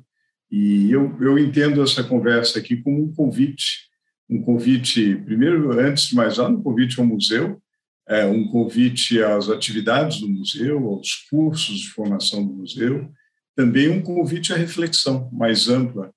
E 0.50 0.90
eu, 0.90 1.16
eu 1.20 1.38
entendo 1.38 1.80
essa 1.80 2.02
conversa 2.02 2.58
aqui 2.58 2.76
como 2.78 3.04
um 3.04 3.14
convite, 3.14 3.88
um 4.28 4.42
convite, 4.42 5.14
primeiro, 5.24 5.78
antes 5.78 6.08
de 6.08 6.16
mais 6.16 6.38
nada, 6.38 6.50
um 6.50 6.60
convite 6.60 6.98
ao 6.98 7.06
museu, 7.06 7.62
é, 8.08 8.26
um 8.26 8.48
convite 8.48 9.22
às 9.22 9.48
atividades 9.48 10.20
do 10.20 10.28
museu, 10.28 10.88
aos 10.88 11.14
cursos 11.30 11.78
de 11.78 11.90
formação 11.90 12.44
do 12.44 12.52
museu, 12.52 13.08
também 13.54 13.88
um 13.88 14.02
convite 14.02 14.52
à 14.52 14.56
reflexão 14.56 15.30
mais 15.32 15.68
ampla, 15.68 16.12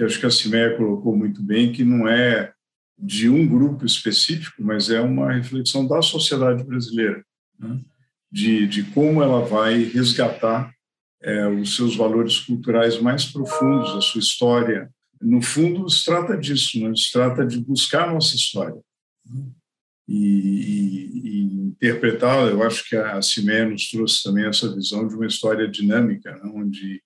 que 0.00 0.04
acho 0.04 0.18
que 0.18 0.24
a 0.24 0.30
Cimeia 0.30 0.78
colocou 0.78 1.14
muito 1.14 1.42
bem, 1.42 1.72
que 1.72 1.84
não 1.84 2.08
é 2.08 2.54
de 2.98 3.28
um 3.28 3.46
grupo 3.46 3.84
específico, 3.84 4.62
mas 4.62 4.88
é 4.88 4.98
uma 4.98 5.30
reflexão 5.30 5.86
da 5.86 6.00
sociedade 6.00 6.64
brasileira, 6.64 7.22
né? 7.58 7.78
de, 8.32 8.66
de 8.66 8.82
como 8.84 9.22
ela 9.22 9.44
vai 9.44 9.82
resgatar 9.82 10.72
é, 11.22 11.46
os 11.48 11.76
seus 11.76 11.94
valores 11.94 12.38
culturais 12.38 12.98
mais 12.98 13.26
profundos, 13.26 13.90
a 13.90 14.00
sua 14.00 14.20
história. 14.20 14.90
No 15.20 15.42
fundo, 15.42 15.86
se 15.90 16.02
trata 16.02 16.34
disso, 16.34 16.80
né? 16.80 16.96
se 16.96 17.12
trata 17.12 17.46
de 17.46 17.58
buscar 17.58 18.08
a 18.08 18.14
nossa 18.14 18.34
história. 18.34 18.80
Né? 19.26 19.50
e, 20.08 20.16
e, 20.16 21.28
e 21.28 21.44
interpretá-la. 21.66 22.50
Eu 22.50 22.62
acho 22.62 22.88
que 22.88 22.96
a 22.96 23.20
Cimé 23.20 23.64
nos 23.64 23.88
trouxe 23.90 24.22
também 24.24 24.46
essa 24.46 24.74
visão 24.74 25.06
de 25.06 25.14
uma 25.14 25.26
história 25.26 25.68
dinâmica, 25.68 26.32
né, 26.32 26.50
onde 26.52 27.00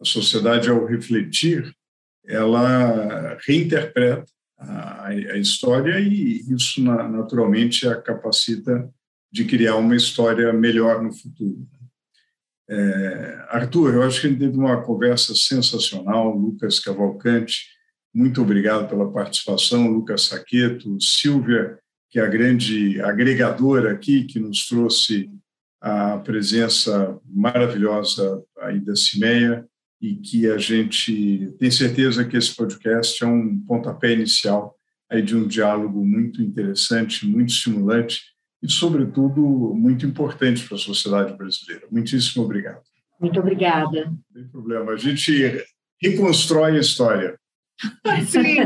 a 0.00 0.04
sociedade, 0.04 0.68
ao 0.68 0.84
refletir, 0.84 1.72
ela 2.28 3.36
reinterpreta 3.46 4.26
a, 4.58 5.06
a 5.06 5.38
história 5.38 5.98
e 5.98 6.40
isso, 6.52 6.82
naturalmente, 6.82 7.88
a 7.88 7.96
capacita 7.96 8.88
de 9.32 9.44
criar 9.44 9.76
uma 9.76 9.96
história 9.96 10.52
melhor 10.52 11.02
no 11.02 11.12
futuro. 11.12 11.66
É, 12.70 13.46
Arthur, 13.48 13.94
eu 13.94 14.02
acho 14.02 14.20
que 14.20 14.26
a 14.26 14.30
gente 14.30 14.40
teve 14.40 14.58
uma 14.58 14.82
conversa 14.82 15.34
sensacional. 15.34 16.36
Lucas 16.36 16.78
Cavalcante, 16.78 17.66
muito 18.14 18.42
obrigado 18.42 18.88
pela 18.88 19.10
participação. 19.10 19.88
Lucas 19.88 20.26
Saqueto, 20.26 21.00
Silvia 21.00 21.78
que 22.10 22.18
é 22.18 22.22
a 22.22 22.28
grande 22.28 23.00
agregadora 23.02 23.92
aqui, 23.92 24.24
que 24.24 24.40
nos 24.40 24.66
trouxe 24.66 25.30
a 25.80 26.18
presença 26.18 27.18
maravilhosa 27.24 28.42
aí 28.60 28.80
da 28.80 28.96
CIMEA 28.96 29.66
e 30.00 30.14
que 30.14 30.48
a 30.50 30.58
gente 30.58 31.54
tem 31.58 31.70
certeza 31.70 32.24
que 32.24 32.36
esse 32.36 32.54
podcast 32.54 33.22
é 33.22 33.26
um 33.26 33.58
pontapé 33.60 34.12
inicial 34.12 34.76
aí 35.10 35.22
de 35.22 35.34
um 35.34 35.46
diálogo 35.46 36.04
muito 36.04 36.42
interessante, 36.42 37.26
muito 37.26 37.50
estimulante 37.50 38.22
e, 38.62 38.70
sobretudo, 38.70 39.40
muito 39.74 40.06
importante 40.06 40.66
para 40.66 40.76
a 40.76 40.80
sociedade 40.80 41.36
brasileira. 41.36 41.86
Muitíssimo 41.90 42.44
obrigado. 42.44 42.82
Muito 43.20 43.40
obrigada. 43.40 44.04
Não 44.06 44.18
tem 44.32 44.48
problema. 44.48 44.92
A 44.92 44.96
gente 44.96 45.64
reconstrói 46.00 46.76
a 46.76 46.80
história. 46.80 47.38
Sim, 48.26 48.56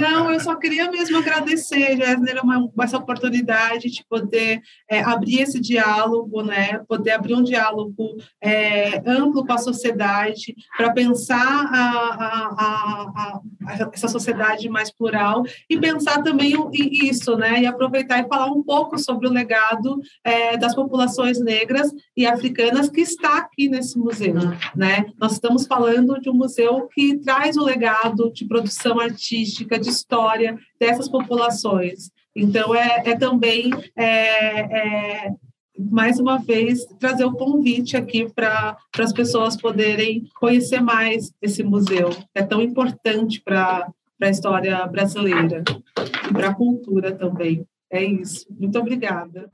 não, 0.00 0.30
eu 0.30 0.38
só 0.38 0.54
queria 0.54 0.88
mesmo 0.88 1.18
agradecer, 1.18 1.96
Jéssica, 1.96 2.42
uma, 2.42 2.70
essa 2.82 2.98
oportunidade 2.98 3.90
de 3.90 4.04
poder 4.08 4.60
é, 4.88 5.02
abrir 5.02 5.40
esse 5.40 5.60
diálogo, 5.60 6.42
né, 6.42 6.78
poder 6.86 7.12
abrir 7.12 7.34
um 7.34 7.42
diálogo 7.42 8.16
é, 8.40 9.02
amplo 9.06 9.44
com 9.44 9.52
a 9.52 9.58
sociedade, 9.58 10.54
para 10.76 10.92
pensar 10.92 11.36
a, 11.36 11.88
a, 12.14 13.40
a, 13.66 13.90
essa 13.92 14.06
sociedade 14.06 14.68
mais 14.68 14.92
plural 14.92 15.42
e 15.68 15.76
pensar 15.76 16.22
também 16.22 16.54
isso, 16.72 17.36
né, 17.36 17.62
e 17.62 17.66
aproveitar 17.66 18.20
e 18.20 18.28
falar 18.28 18.46
um 18.46 18.62
pouco 18.62 18.98
sobre 18.98 19.26
o 19.26 19.32
legado 19.32 20.00
é, 20.22 20.56
das 20.56 20.76
populações 20.76 21.40
negras 21.40 21.92
e 22.16 22.24
africanas 22.24 22.88
que 22.88 23.00
está 23.00 23.38
aqui 23.38 23.68
nesse 23.68 23.98
museu, 23.98 24.34
né, 24.76 25.06
nós 25.18 25.32
estamos 25.32 25.66
falando 25.66 26.20
de 26.20 26.30
um 26.30 26.34
museu 26.34 26.88
que 26.92 27.18
traz 27.18 27.56
o 27.56 27.64
legado 27.64 28.32
de 28.32 28.43
de 28.44 28.48
produção 28.48 29.00
artística, 29.00 29.78
de 29.78 29.88
história 29.88 30.58
dessas 30.78 31.08
populações. 31.08 32.10
Então, 32.36 32.74
é, 32.74 33.02
é 33.06 33.16
também, 33.16 33.70
é, 33.96 35.24
é, 35.26 35.32
mais 35.78 36.18
uma 36.20 36.38
vez, 36.38 36.84
trazer 36.98 37.24
o 37.24 37.32
convite 37.32 37.96
aqui 37.96 38.30
para 38.32 38.76
as 38.98 39.12
pessoas 39.12 39.56
poderem 39.56 40.24
conhecer 40.38 40.80
mais 40.80 41.32
esse 41.40 41.62
museu. 41.62 42.10
É 42.34 42.42
tão 42.42 42.60
importante 42.60 43.40
para 43.40 43.88
a 44.20 44.28
história 44.28 44.86
brasileira 44.86 45.64
e 46.28 46.32
para 46.32 46.50
a 46.50 46.54
cultura 46.54 47.12
também. 47.12 47.66
É 47.90 48.02
isso. 48.02 48.46
Muito 48.50 48.78
obrigada. 48.78 49.50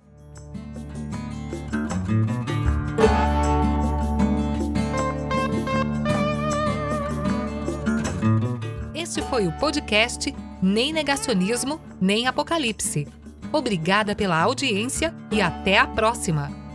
Este 9.10 9.22
foi 9.22 9.48
o 9.48 9.52
podcast 9.58 10.32
Nem 10.62 10.92
Negacionismo, 10.92 11.80
Nem 12.00 12.28
Apocalipse. 12.28 13.08
Obrigada 13.52 14.14
pela 14.14 14.40
audiência 14.40 15.12
e 15.32 15.42
até 15.42 15.78
a 15.78 15.86
próxima! 15.88 16.69